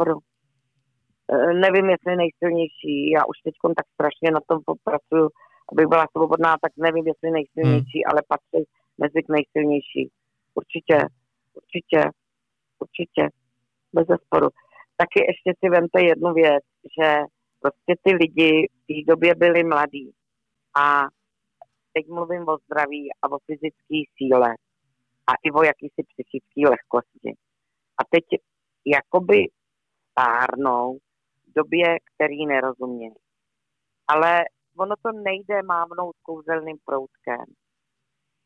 [1.55, 3.11] Nevím, jestli nejsilnější.
[3.11, 5.29] Já už teď tak strašně na tom popracuju,
[5.73, 8.11] abych byla svobodná, tak nevím, jestli nejsilnější, hmm.
[8.11, 10.03] ale patří mezi k nejsilnější.
[10.55, 10.99] Určitě.
[11.61, 12.01] Určitě,
[12.85, 13.23] určitě,
[13.93, 14.49] bez zesporu.
[14.97, 16.65] Taky ještě si vemte jednu věc,
[16.97, 17.09] že
[17.65, 20.13] prostě ty lidi v té době byli mladí
[20.79, 21.03] a
[21.93, 24.51] teď mluvím o zdraví a o fyzické síle
[25.27, 27.31] a i o jakýsi psychické lehkosti.
[27.99, 28.25] A teď
[28.87, 29.49] jakoby
[30.11, 30.99] stárnou
[31.47, 33.15] v době, který nerozumějí.
[34.09, 34.45] Ale
[34.79, 37.45] ono to nejde mávnout kouzelným proutkem.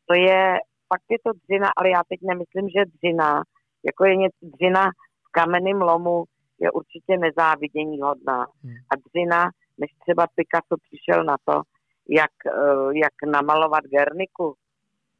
[0.05, 0.57] To je
[0.93, 3.43] fakt je to dřina, ale já teď nemyslím, že dřina,
[3.85, 4.89] jako je něco dřina
[5.27, 6.23] v kamenném lomu,
[6.59, 8.45] je určitě nezávidění hodná.
[8.63, 8.75] Hmm.
[8.91, 11.61] A dřina, než třeba Picasso přišel na to,
[12.09, 14.55] jak, eh, jak namalovat Gerniku,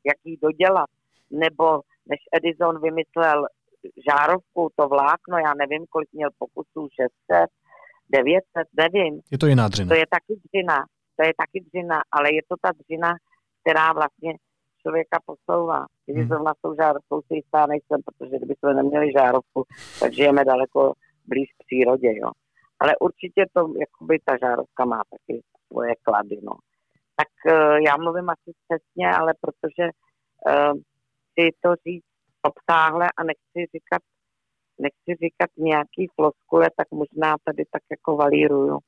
[0.05, 0.89] jak ji dodělat,
[1.31, 3.47] nebo než Edison vymyslel
[4.09, 7.49] žárovku, to vlákno, já nevím, kolik měl pokusů, 600,
[8.09, 9.21] 900, nevím.
[9.31, 9.89] Je to jiná dřina.
[9.89, 13.09] To je taky dřina, to je taky dřina, ale je to ta dřina,
[13.61, 14.33] která vlastně
[14.81, 15.85] člověka posouvá.
[16.05, 16.27] Když hmm.
[16.27, 19.63] zrovna s tou žárovkou si jistá nejsem, protože kdyby jsme neměli žárovku,
[19.99, 20.93] tak žijeme daleko
[21.31, 22.31] blíž přírodě, jo.
[22.79, 26.53] Ale určitě to, jakoby ta žárovka má taky svoje klady, no.
[27.19, 30.73] Tak uh, já mluvím asi přesně, ale protože uh,
[31.25, 32.11] chci to říct
[32.51, 34.01] obsáhle a nechci říkat
[34.79, 38.79] nechci říkat nějaký floskule, tak možná tady tak jako valíruju.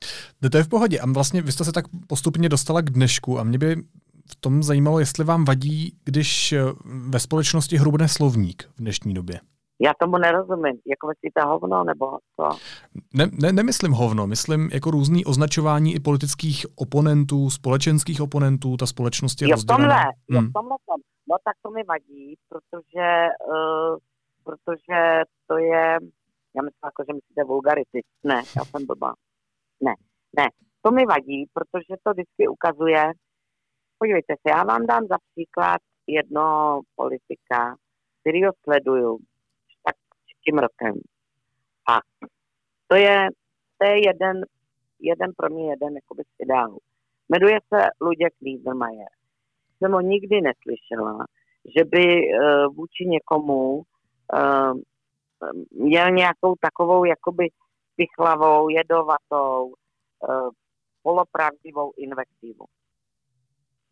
[0.41, 0.99] No to je v pohodě.
[0.99, 3.75] A vlastně vy jste se tak postupně dostala k dnešku a mě by
[4.31, 6.59] v tom zajímalo, jestli vám vadí, když eh,
[7.09, 9.39] ve společnosti hrubne slovník v dnešní době.
[9.83, 10.79] Já tomu nerozumím.
[10.85, 12.49] Jako myslíte hovno nebo co?
[13.13, 19.41] Ne, ne, nemyslím hovno, myslím jako různý označování i politických oponentů, společenských oponentů, ta společnost
[19.41, 20.13] je jo, v tomhle, hmm.
[20.29, 20.99] jo, v tomhle tom.
[21.29, 23.97] No tak to mi vadí, protože, uh,
[24.43, 25.83] protože to je,
[26.55, 28.01] já myslím jako, že myslíte vulgarity.
[28.23, 29.13] Ne, já jsem blbá.
[29.83, 29.93] Ne,
[30.37, 30.49] ne,
[30.81, 33.11] to mi vadí, protože to vždycky ukazuje,
[33.97, 37.75] podívejte se, já vám dám za příklad jedno politika,
[38.21, 39.17] který ho sleduju
[40.43, 40.93] tím rokem.
[41.89, 41.99] A
[42.87, 43.27] to je,
[43.77, 44.41] to je jeden,
[44.99, 46.77] jeden pro mě jeden jakoby z ideálů.
[47.29, 49.09] Jmenuje se Luděk Niedermayer.
[49.77, 51.25] Jsem ho nikdy neslyšela,
[51.77, 54.73] že by uh, vůči někomu uh,
[55.71, 57.49] měl nějakou takovou jakoby
[57.95, 60.49] pichlavou, jedovatou, uh,
[61.03, 62.65] polopravdivou invektivu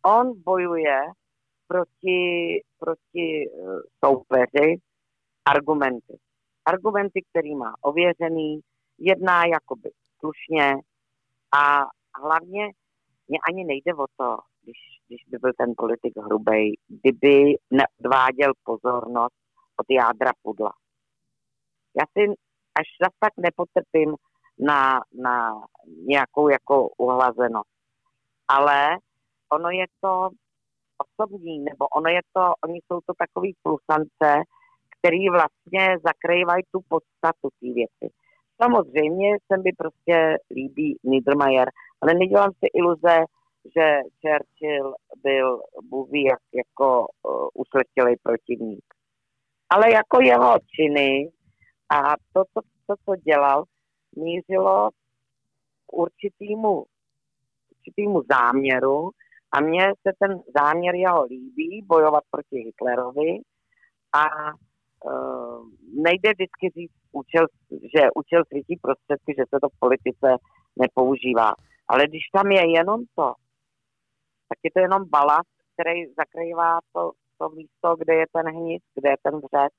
[0.02, 1.00] on bojuje
[1.66, 4.80] proti, proti eh, soupeři
[5.44, 6.18] argumenty.
[6.64, 8.60] Argumenty, který má ověřený,
[8.98, 10.74] jedná jakoby slušně
[11.52, 11.86] a
[12.22, 12.70] hlavně
[13.28, 14.76] mě ani nejde o to, když,
[15.08, 19.34] když by byl ten politik hrubej, kdyby neodváděl pozornost
[19.76, 20.72] od jádra pudla.
[21.94, 22.34] Já si
[22.80, 24.16] až zase tak nepotrpím
[24.58, 25.62] na, na
[26.06, 27.70] nějakou jako uhlazenost.
[28.48, 28.96] Ale
[29.52, 30.28] ono je to
[31.02, 34.42] osobní, nebo ono je to, oni jsou to takový plusance,
[35.00, 38.14] který vlastně zakrývají tu podstatu té věci.
[38.62, 43.24] Samozřejmě se mi prostě líbí Niedermayer, ale nedělám si iluze,
[43.76, 48.84] že Churchill byl, Bůh ví, jak jako uh, usletilý protivník.
[49.70, 51.30] Ale jako jeho činy
[51.88, 53.64] a to, co, to, co dělal,
[54.16, 54.90] mířilo
[55.86, 56.84] k určitýmu,
[57.76, 59.10] určitýmu záměru,
[59.52, 63.40] a mně se ten záměr jeho líbí, bojovat proti Hitlerovi
[64.12, 64.24] a
[66.06, 67.44] nejde vždycky říct, účel,
[67.94, 70.28] že účel svítí prostředky, že se to v politice
[70.82, 71.50] nepoužívá.
[71.88, 73.26] Ale když tam je jenom to,
[74.48, 77.02] tak je to jenom balast, který zakrývá to,
[77.38, 79.72] to místo, kde je ten hníz, kde je ten vřet.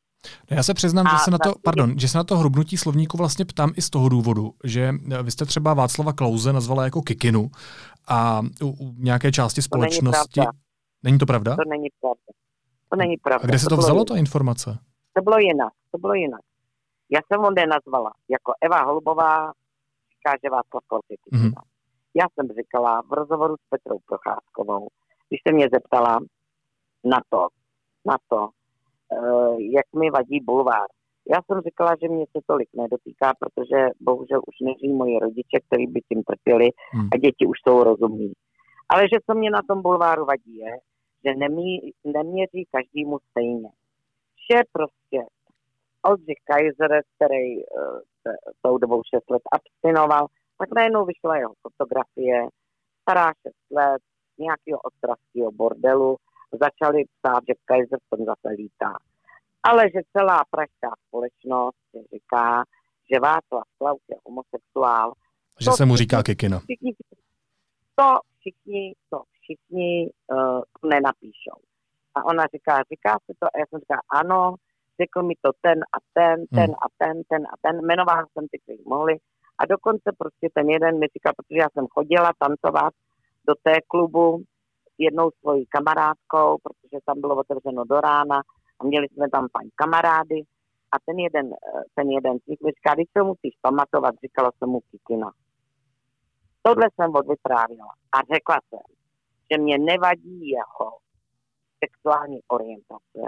[0.51, 3.17] No já se přiznám, že se, na to, pardon, že se na to hrubnutí slovníku
[3.17, 4.91] vlastně ptám i z toho důvodu, že
[5.23, 7.51] vy jste třeba Václava Klauze nazvala jako kikinu
[8.07, 10.39] a u, u nějaké části společnosti...
[10.39, 10.51] To není,
[11.03, 11.55] není to pravda?
[11.55, 12.21] To není pravda.
[12.89, 13.43] To není pravda.
[13.43, 14.77] A kde se to, to vzalo, ta informace?
[15.13, 15.73] To bylo jinak.
[15.91, 16.41] To bylo jinak.
[17.09, 18.11] Já jsem ho nenazvala.
[18.29, 19.53] Jako Eva Holubová
[20.11, 20.49] říká, že
[20.87, 21.53] Klaus je mm-hmm.
[22.15, 24.87] Já jsem říkala v rozhovoru s Petrou Procházkovou,
[25.29, 26.19] když se mě zeptala
[27.03, 27.47] na to,
[28.05, 30.87] na to, uh, jak mi vadí bulvár.
[31.31, 35.87] Já jsem říkala, že mě se tolik nedotýká, protože bohužel už nežijí moji rodiče, kteří
[35.87, 37.09] by tím trpěli hmm.
[37.13, 38.33] a děti už jsou rozumní.
[38.89, 40.77] Ale že co mě na tom bulváru vadí je,
[41.25, 43.69] že nemí, neměří každému stejně.
[44.41, 45.25] Vše prostě
[46.05, 50.27] Oldřich Kaiser, který uh, se tou dobou 6 let abstinoval,
[50.57, 52.47] tak najednou vyšla jeho fotografie,
[53.01, 54.01] stará 6 let,
[54.39, 56.17] nějakého ostravského bordelu,
[56.51, 58.93] začali psát, že Kaiser v tom zase lítá.
[59.63, 62.63] Ale že celá pražská společnost říká,
[63.13, 65.13] že Václav Klaus je homosexuál.
[65.59, 66.59] Že to se mu říká kikina.
[66.59, 66.93] Všichni,
[67.95, 71.59] to všichni, to všichni uh, nenapíšou.
[72.15, 74.55] A ona říká, říká se to, a já jsem říká, ano,
[75.01, 76.47] řekl mi to ten a ten, hmm.
[76.57, 76.83] ten hmm.
[76.85, 79.17] a ten, ten a ten, jmenoval jsem ty, kteří mohli.
[79.57, 82.93] A dokonce prostě ten jeden mi říká, protože já jsem chodila tancovat
[83.47, 84.43] do té klubu
[84.91, 88.41] s jednou svojí kamarádkou, protože tam bylo otevřeno do rána
[88.79, 90.43] a měli jsme tam paní kamarády
[90.91, 94.51] a ten jeden, eh, ten jeden z nich mi říká, když to musíš pamatovat, říkala
[94.57, 95.31] jsem mu Kikina.
[96.61, 98.85] Tohle jsem odvyprávila a řekla jsem,
[99.51, 100.97] že mě nevadí jeho
[101.83, 103.21] sexuální orientace.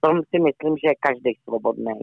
[0.00, 1.98] Tom si myslím, že je každý svobodný.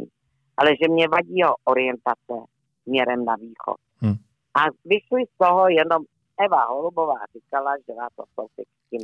[0.58, 2.36] Ale že mě vadí jeho orientace
[2.84, 3.78] směrem na východ.
[4.02, 4.18] Hmm.
[4.60, 6.02] A vyšli z toho jenom
[6.46, 8.48] Eva Holubová říkala, že na to jsou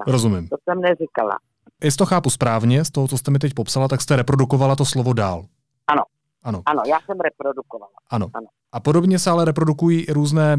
[0.07, 0.47] Rozumím.
[0.47, 1.37] To jsem neříkala
[1.83, 4.85] jestli to chápu správně, z toho, co jste mi teď popsala, tak jste reprodukovala to
[4.85, 5.45] slovo dál.
[5.87, 6.01] Ano.
[6.43, 6.61] Ano.
[6.65, 7.91] Ano, já jsem reprodukovala.
[8.09, 8.29] Ano.
[8.33, 8.47] ano.
[8.71, 10.57] A podobně se ale reprodukují i různé,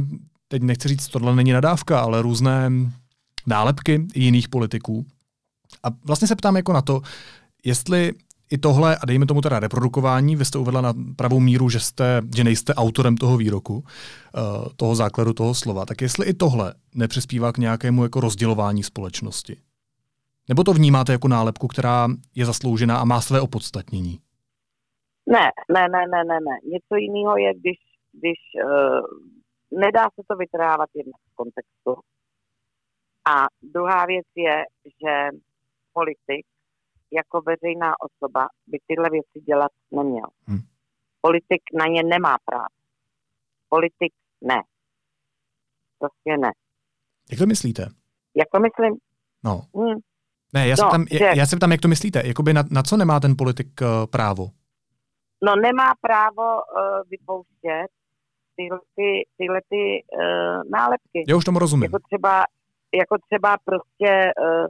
[0.48, 2.70] teď nechci říct, tohle není nadávka, ale různé
[3.46, 5.04] nálepky jiných politiků.
[5.82, 7.00] A vlastně se ptám jako na to,
[7.64, 8.12] jestli
[8.52, 12.22] i tohle, a dejme tomu teda reprodukování, vy jste uvedla na pravou míru, že, jste,
[12.36, 14.40] že nejste autorem toho výroku, eh,
[14.76, 19.56] toho základu toho slova, tak jestli i tohle nepřispívá k nějakému jako rozdělování společnosti?
[20.48, 24.18] Nebo to vnímáte jako nálepku, která je zasloužená a má své opodstatnění?
[25.26, 26.56] Ne, ne, ne, ne, ne, ne.
[26.72, 27.78] Něco jiného je, když,
[28.12, 32.02] když uh, nedá se to vytrávat jen z kontextu.
[33.34, 35.38] A druhá věc je, že
[35.92, 36.46] politik
[37.12, 40.28] jako veřejná osoba by tyhle věci dělat neměl.
[40.46, 40.60] Hmm.
[41.20, 42.74] Politik na ně nemá právo.
[43.68, 44.62] Politik ne.
[45.98, 46.50] Prostě ne.
[47.30, 47.82] Jak to myslíte?
[48.34, 48.98] Jak to myslím?
[49.44, 49.62] No.
[49.74, 49.98] Hmm.
[50.54, 51.30] Ne, já, no, se tam, že...
[51.36, 52.22] já se ptám, jak to myslíte?
[52.24, 54.44] Jakoby na, na co nemá ten politik uh, právo?
[55.44, 57.90] No nemá právo uh, vypouštět
[58.56, 61.24] tyhle, ty, tyhle ty, uh, nálepky.
[61.28, 61.82] Já už tomu rozumím.
[61.82, 62.44] Jako třeba,
[62.94, 64.66] jako třeba prostě uh,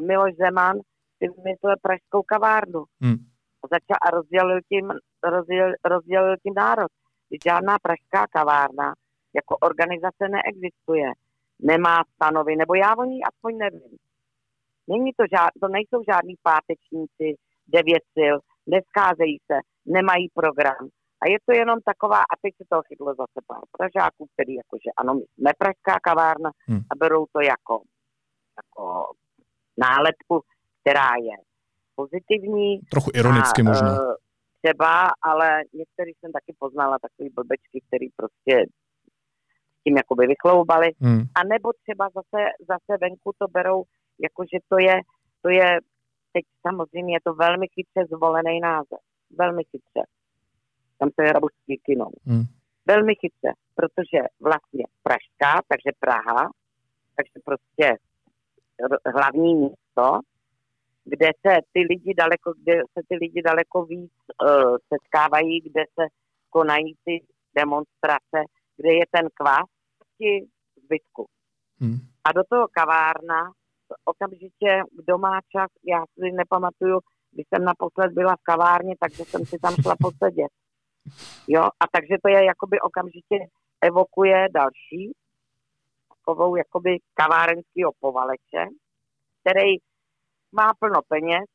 [0.00, 0.76] Miloš Zeman
[1.18, 2.84] si vymyslel pražskou kavárnu.
[3.00, 3.16] Hmm.
[3.70, 4.92] Začal a rozdělil tím,
[5.24, 6.90] rozdělil, rozdělil tím národ.
[7.44, 8.94] Žádná pražská kavárna
[9.34, 11.12] jako organizace neexistuje.
[11.62, 13.96] Nemá stanovy, nebo já o ní aspoň nevím.
[14.88, 17.28] Není to, žád, to nejsou žádní pátečníci,
[17.66, 20.88] devět sil, nescházejí se, nemají program.
[21.22, 24.90] A je to jenom taková, a teď se toho chytlo zase pár Pražáků, který jakože
[24.96, 26.82] ano, my jsme pražská kavárna hmm.
[26.90, 27.82] a berou to jako,
[28.58, 29.12] jako
[29.76, 30.42] nálepku,
[30.80, 31.36] která je
[31.94, 32.80] pozitivní.
[32.80, 33.92] Trochu ironicky a, možná.
[33.92, 34.14] Uh,
[34.62, 38.64] třeba, ale některý jsem taky poznala takový blbečky, který prostě
[39.80, 40.88] s tím jakoby vychloubali.
[41.00, 41.22] Hmm.
[41.34, 43.84] A nebo třeba zase, zase venku to berou,
[44.18, 45.00] jakože to je,
[45.42, 45.78] to je
[46.32, 49.02] teď samozřejmě je to velmi chytře zvolený název.
[49.38, 50.02] Velmi chytře.
[50.98, 52.10] Tam se hrabu s kinou.
[52.26, 52.44] Hmm.
[52.86, 56.50] Velmi chytře, protože vlastně Pražská, takže Praha,
[57.16, 57.96] takže prostě
[59.14, 60.20] hlavní místo,
[61.04, 64.12] kde se ty lidi daleko, kde se ty lidi daleko víc
[64.42, 66.06] uh, setkávají, kde se
[66.50, 67.24] konají ty
[67.56, 68.38] demonstrace,
[68.76, 69.68] kde je ten kvás
[70.18, 70.46] ti
[70.84, 71.26] zbytku.
[71.80, 71.98] Hmm.
[72.24, 73.52] A do toho kavárna
[74.04, 76.98] okamžitě, kdo má čas, já si nepamatuju,
[77.32, 80.52] když jsem naposled byla v kavárně, takže jsem si tam šla posedět.
[81.48, 83.38] Jo, a takže to je jakoby okamžitě
[83.80, 85.12] evokuje další
[86.26, 88.62] takovou jakoby kavárenského povaleče,
[89.40, 89.76] který
[90.52, 91.46] má plno peněz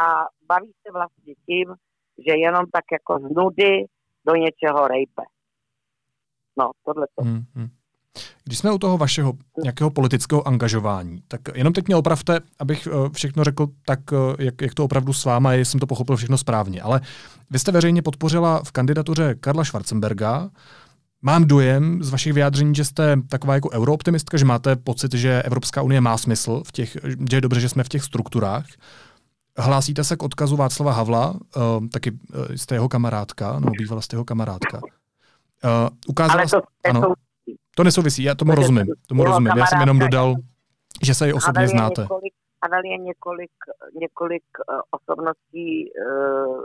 [0.00, 0.02] a
[0.48, 1.74] baví se vlastně tím,
[2.26, 3.84] že jenom tak jako z nudy
[4.26, 5.22] do něčeho rejpe.
[6.58, 7.24] No, tohle to.
[7.24, 7.68] Hmm, hmm.
[8.44, 9.32] Když jsme u toho vašeho
[9.62, 14.62] nějakého politického angažování, tak jenom teď mě opravte, abych eh, všechno řekl tak, eh, jak,
[14.62, 16.82] jak to opravdu s váma je, jsem to pochopil všechno správně.
[16.82, 17.00] Ale
[17.50, 20.50] vy jste veřejně podpořila v kandidatuře Karla Schwarzenberga.
[21.22, 25.82] Mám dojem z vašich vyjádření, že jste taková jako eurooptimistka, že máte pocit, že Evropská
[25.82, 26.96] unie má smysl, v těch,
[27.30, 28.66] že je dobře, že jsme v těch strukturách.
[29.58, 32.18] Hlásíte se k odkazu Václava Havla, uh, taky uh,
[32.54, 34.80] jste jeho kamarádka, nebo bývala jste jeho kamarádka.
[34.82, 37.14] Uh, ukázala Ale to, ano,
[37.74, 38.86] to nesouvisí, já tomu rozumím.
[39.06, 39.52] Tomu rozumím.
[39.56, 40.34] Já jsem jenom dodal,
[41.02, 42.02] že se ji osobně Havel znáte.
[42.02, 43.50] Několik, Havel je několik,
[44.00, 46.64] několik uh, osobností, uh,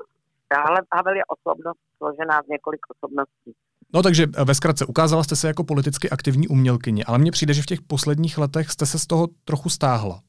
[0.94, 3.54] Havel je osobnost složená z několik osobností.
[3.94, 7.62] No takže ve zkratce, ukázala jste se jako politicky aktivní umělkyně, ale mně přijde, že
[7.62, 10.22] v těch posledních letech jste se z toho trochu stáhla.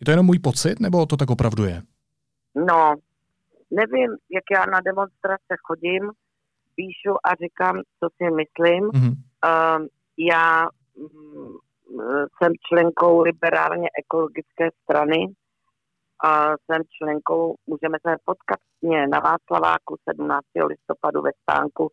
[0.00, 1.82] Je to jenom můj pocit, nebo to tak opravdu je?
[2.54, 2.94] No,
[3.70, 6.10] nevím, jak já na demonstrace chodím,
[6.74, 8.84] píšu a říkám, co si myslím.
[8.84, 9.14] Mm-hmm.
[9.44, 9.86] Uh,
[10.18, 11.56] já mm,
[12.38, 15.26] jsem členkou liberálně ekologické strany
[16.24, 20.46] a jsem členkou, můžeme se potkat mě na Václaváku 17.
[20.66, 21.90] listopadu ve stánku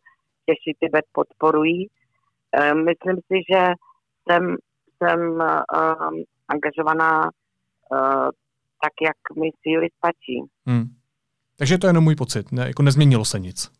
[0.48, 1.86] Těši Tibet podporují.
[2.52, 3.62] E, myslím si, že
[4.24, 4.56] jsem,
[4.98, 8.28] jsem um, angažovaná uh,
[8.82, 10.36] tak, jak mi síly stačí.
[10.66, 10.84] Hmm.
[11.58, 13.70] Takže to je jenom můj pocit, ne, jako nezměnilo se nic.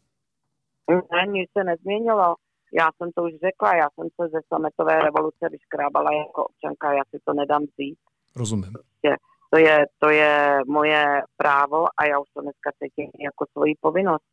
[0.91, 2.35] Ne, nic se nezměnilo.
[2.81, 7.03] Já jsem to už řekla, já jsem se ze sametové revoluce vyškrábala jako občanka, já
[7.11, 7.99] si to nedám vzít.
[8.37, 8.73] Rozumím.
[8.73, 9.17] Prostě
[9.51, 14.25] to je, to je moje právo a já už to dneska cítím jako svoji povinnost.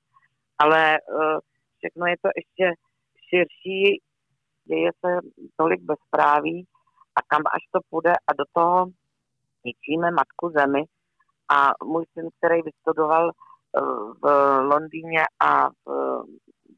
[0.57, 1.39] Ale uh,
[1.85, 2.81] všechno je to ještě
[3.29, 4.01] širší,
[4.65, 5.19] děje se
[5.57, 6.67] tolik bezpráví
[7.15, 8.85] a kam až to půjde a do toho
[9.65, 10.83] ničíme matku zemi.
[11.49, 14.25] A můj syn, který vystudoval uh, v
[14.61, 16.23] Londýně a v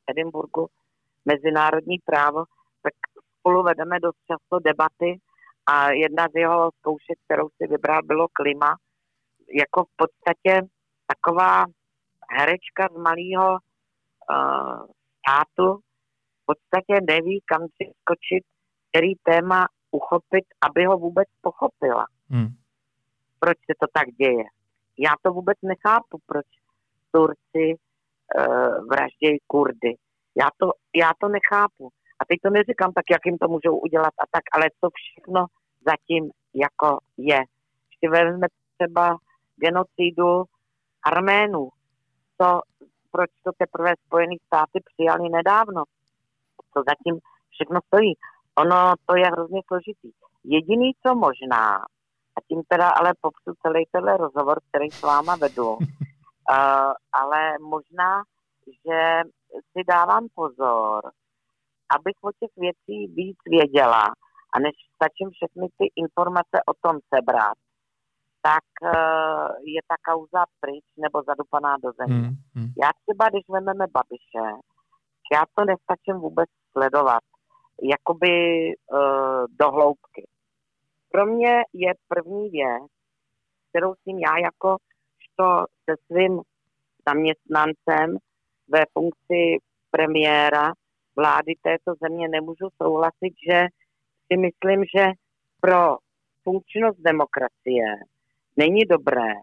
[0.08, 0.68] Edinburgu,
[1.26, 2.44] mezinárodní právo,
[2.84, 2.94] tak
[3.40, 5.20] spolu vedeme dost často debaty
[5.66, 8.76] a jedna z jeho zkoušek, kterou si vybral, bylo klima.
[9.54, 10.68] Jako v podstatě
[11.08, 11.66] taková
[12.32, 14.97] herečka z malého uh,
[15.28, 15.80] státu
[16.42, 18.44] v podstatě neví, kam si skočit,
[18.90, 22.06] který téma uchopit, aby ho vůbec pochopila.
[22.30, 22.48] Hmm.
[23.40, 24.44] Proč se to tak děje?
[25.00, 26.46] Já to vůbec nechápu, proč
[27.12, 29.94] Turci uh, vraždějí Kurdy.
[30.36, 31.90] Já to, já to nechápu.
[32.20, 35.46] A teď to neříkám tak, jak jim to můžou udělat a tak, ale to všechno
[35.90, 37.40] zatím jako je.
[38.00, 38.48] si vezme
[38.78, 39.18] třeba
[39.56, 40.44] genocidu
[41.06, 41.70] Arménů,
[42.38, 42.62] to,
[43.12, 45.84] proč to teprve Spojené státy přijali nedávno.
[46.74, 48.14] To zatím všechno stojí.
[48.58, 50.12] Ono to je hrozně složitý.
[50.44, 51.76] Jediný, co možná,
[52.38, 55.84] a tím teda ale popsu celý tenhle rozhovor, který s váma vedu, uh,
[57.22, 58.24] ale možná,
[58.86, 59.22] že
[59.72, 61.02] si dávám pozor,
[61.96, 64.04] abych o těch věcí víc věděla
[64.54, 67.58] a než stačím všechny ty informace o tom sebrat,
[68.48, 68.92] tak uh,
[69.76, 72.28] je ta kauza pryč nebo zadupaná do země.
[72.28, 72.70] Hmm, hmm.
[72.84, 74.48] Já třeba, když vezmeme Babiše,
[75.34, 77.24] já to nestačím vůbec sledovat,
[77.94, 78.34] jakoby
[78.68, 80.24] uh, do hloubky.
[81.12, 82.84] Pro mě je první věc,
[83.70, 84.78] kterou s ním já jako
[85.26, 86.42] što se svým
[87.08, 88.18] zaměstnancem
[88.68, 89.58] ve funkci
[89.92, 90.72] premiéra
[91.16, 93.68] vlády této země nemůžu souhlasit, že
[94.28, 95.06] si myslím, že
[95.62, 95.98] pro
[96.44, 97.86] funkčnost demokracie
[98.58, 99.34] není dobré,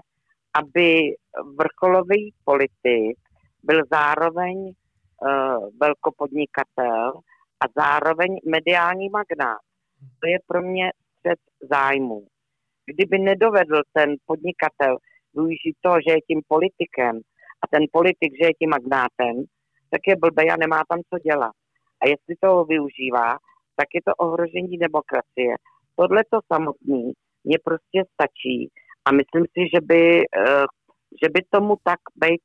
[0.59, 1.15] aby
[1.59, 3.19] vrcholový politik
[3.62, 7.12] byl zároveň uh, velkopodnikatel
[7.61, 9.61] a zároveň mediální magnát.
[10.21, 11.39] To je pro mě střed
[11.71, 12.27] zájmu.
[12.87, 14.97] Kdyby nedovedl ten podnikatel
[15.35, 17.21] využít to, že je tím politikem
[17.62, 19.35] a ten politik, že je tím magnátem,
[19.91, 21.53] tak je blbý a nemá tam co dělat.
[22.01, 23.39] A jestli toho využívá,
[23.77, 25.55] tak je to ohrožení demokracie.
[25.97, 27.12] Tohle to samotný
[27.45, 28.71] mě prostě stačí
[29.07, 30.65] a myslím si, že by, eh,
[31.23, 32.43] že by tomu tak být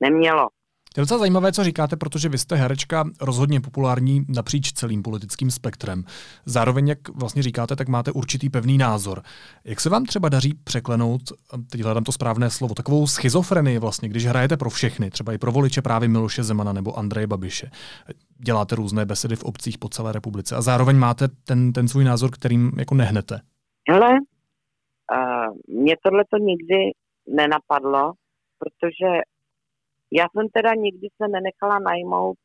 [0.00, 0.48] nemělo.
[0.96, 6.04] Je docela zajímavé, co říkáte, protože vy jste herečka rozhodně populární napříč celým politickým spektrem.
[6.46, 9.22] Zároveň, jak vlastně říkáte, tak máte určitý pevný názor.
[9.64, 11.20] Jak se vám třeba daří překlenout,
[11.70, 15.52] teď hledám to správné slovo, takovou schizofrenii vlastně, když hrajete pro všechny, třeba i pro
[15.52, 17.70] voliče právě Miloše Zemana nebo Andreje Babiše.
[18.38, 22.30] Děláte různé besedy v obcích po celé republice a zároveň máte ten, ten svůj názor,
[22.30, 23.40] kterým jako nehnete.
[23.90, 24.10] Hele,
[25.68, 26.92] mě tohle to nikdy
[27.26, 28.12] nenapadlo,
[28.58, 29.10] protože
[30.10, 32.38] já jsem teda nikdy se nenechala najmout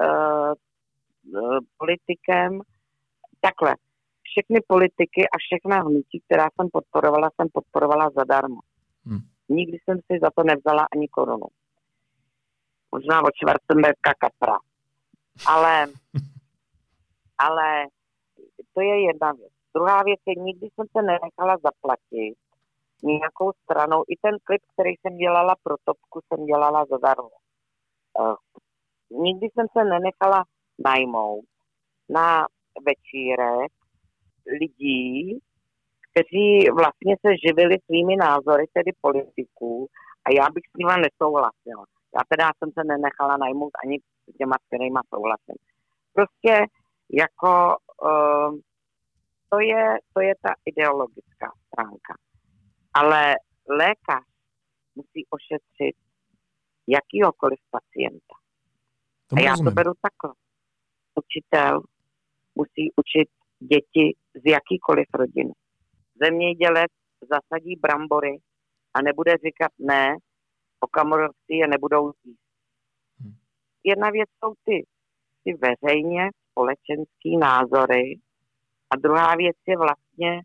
[0.00, 0.54] uh,
[1.76, 2.60] politikem.
[3.40, 3.74] Takhle,
[4.22, 8.60] všechny politiky a všechna hnutí, která jsem podporovala, jsem podporovala zadarmo.
[9.04, 9.20] Hmm.
[9.48, 11.46] Nikdy jsem si za to nevzala ani korunu.
[12.92, 14.58] Možná od Schwarzenberga kapra.
[15.46, 15.86] Ale,
[17.38, 17.86] ale
[18.74, 19.52] to je jedna věc.
[19.74, 22.34] Druhá věc je, nikdy jsem se nenechala zaplatit
[23.02, 24.04] nějakou stranou.
[24.08, 27.30] I ten klip, který jsem dělala pro Topku, jsem dělala zadarmo.
[28.18, 28.34] Uh,
[29.10, 30.44] nikdy jsem se nenechala
[30.84, 31.44] najmout
[32.08, 32.46] na
[32.86, 33.72] večírek
[34.60, 35.38] lidí,
[36.10, 39.86] kteří vlastně se živili svými názory, tedy politiků,
[40.24, 41.84] a já bych s nimi nesouhlasila.
[42.16, 45.56] Já teda jsem se nenechala najmout ani s těma, kterýma souhlasím.
[46.12, 46.66] Prostě
[47.12, 48.58] jako uh,
[49.50, 52.14] to, je, to je ta ideologická stránka.
[52.94, 53.34] Ale
[53.68, 54.24] lékař
[54.94, 55.96] musí ošetřit
[56.88, 58.34] jakýhokoliv pacienta.
[59.26, 59.70] To a já rozumím.
[59.70, 60.34] to beru takhle.
[61.14, 61.82] Učitel
[62.54, 63.28] musí učit
[63.58, 65.52] děti z jakýkoliv rodiny.
[66.22, 66.92] Zemědělec
[67.32, 68.38] zasadí brambory
[68.94, 70.16] a nebude říkat ne,
[70.80, 72.38] okamorovci je nebudou jíst.
[73.20, 73.34] Hmm.
[73.84, 74.86] Jedna věc jsou ty,
[75.44, 78.20] ty veřejně společenský názory
[78.90, 80.40] a druhá věc je vlastně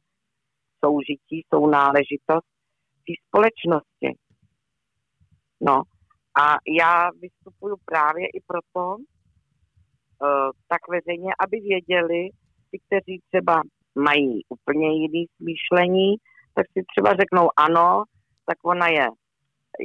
[0.86, 2.48] soužití, náležitost
[3.08, 4.20] té společnosti.
[5.62, 5.82] No
[6.42, 12.30] a já vystupuju právě i proto, uh, tak veřejně, aby věděli,
[12.72, 13.62] ti, kteří třeba
[13.96, 16.16] mají úplně jiný smýšlení,
[16.54, 18.04] tak si třeba řeknou ano,
[18.46, 19.08] tak ona je,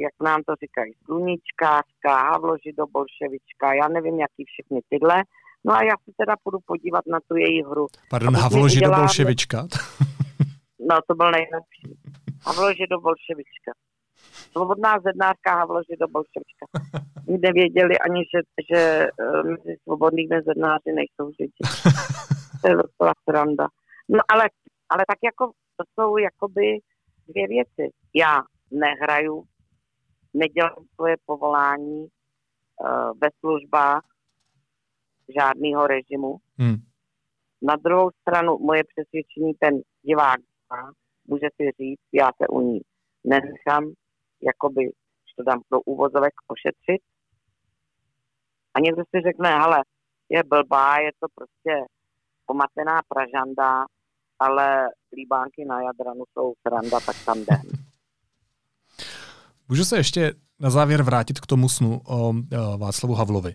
[0.04, 5.22] jak nám to říkají, sluníčkářka, havložido-bolševička, já nevím, jaký všechny tyhle.
[5.64, 7.86] No a já se teda půjdu podívat na tu její hru.
[8.10, 9.66] Pardon, havložido-bolševička?
[10.90, 11.98] No, to byl nejlepší.
[12.46, 13.72] Havloži do bolševička.
[14.52, 16.64] Svobodná zednářka Havloži do bolševička.
[17.26, 18.40] Nevěděli ani, že,
[18.70, 21.62] že uh, mezi svobodnými zednáři nejsou židi.
[22.62, 23.66] To je docela sranda.
[24.08, 24.44] No ale,
[24.88, 26.78] ale tak jako to jsou jakoby
[27.28, 27.92] dvě věci.
[28.14, 29.44] Já nehraju,
[30.34, 32.08] nedělám svoje povolání uh,
[33.22, 34.09] ve službách
[35.38, 36.36] žádného režimu.
[36.58, 36.76] Hmm.
[37.62, 40.40] Na druhou stranu moje přesvědčení ten divák
[41.30, 42.80] může si říct, já se u ní
[43.24, 43.84] nenechám,
[44.42, 44.84] jakoby,
[45.28, 47.02] že to dám pro úvozovek ošetřit.
[48.74, 49.78] A někdo si řekne, ale
[50.28, 51.84] je blbá, je to prostě
[52.46, 53.84] pomatená pražanda,
[54.38, 57.62] ale líbánky na Jadranu jsou sranda, tak tam jdem.
[59.68, 63.54] Můžu se ještě na závěr vrátit k tomu snu o, o Václavu Havlovi.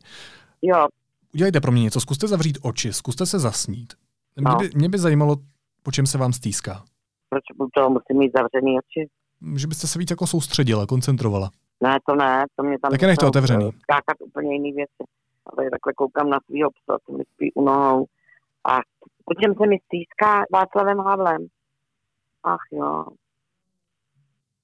[0.61, 0.87] Jo.
[1.35, 3.93] Udělejte pro mě něco, zkuste zavřít oči, zkuste se zasnít.
[4.35, 4.55] Mě, no.
[4.55, 5.35] by, mě by zajímalo,
[5.83, 6.83] po čem se vám stýská.
[7.29, 7.43] proč
[7.75, 9.09] toho musím mít zavřený oči?
[9.55, 11.49] Že byste se víc jako soustředila, koncentrovala.
[11.83, 12.91] Ne, to ne, to mě tam...
[12.91, 13.71] Také nechte otevřený.
[13.71, 15.03] Skákat úplně jiný věci.
[15.45, 18.05] A tady takhle koukám na svýho psa, co mi spí u nohou.
[18.69, 18.79] A
[19.25, 21.47] po čem se mi stýská Václavem Havlem.
[22.43, 23.05] Ach jo.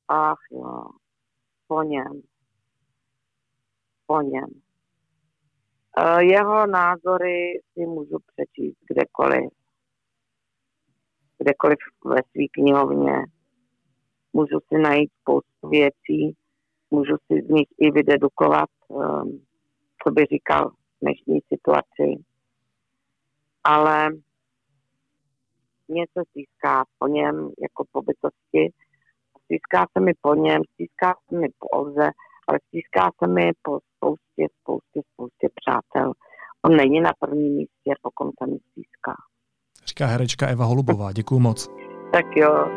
[0.07, 0.83] Ach jo.
[1.67, 2.21] Po něm.
[4.05, 4.49] Po něm.
[5.97, 9.51] E, jeho názory si můžu přečíst kdekoliv.
[11.37, 13.13] Kdekoliv ve své knihovně.
[14.33, 16.35] Můžu si najít spoustu věcí,
[16.91, 19.45] můžu si z nich i vydedukovat, um,
[20.03, 22.23] co by říkal v dnešní situaci.
[23.63, 24.09] Ale
[25.87, 28.73] mě se stýská po něm jako po bytosti.
[29.43, 32.11] Stýská se mi po něm, stýská se mi po Olze,
[32.47, 36.13] ale stýská se mi po spoustě, spoustě, spoustě přátel.
[36.65, 39.13] On není na prvním místě, pokud se mi stýská.
[39.85, 41.11] Říká herečka Eva Holubová.
[41.11, 41.67] Děkuju moc.
[42.13, 42.67] Tak jo,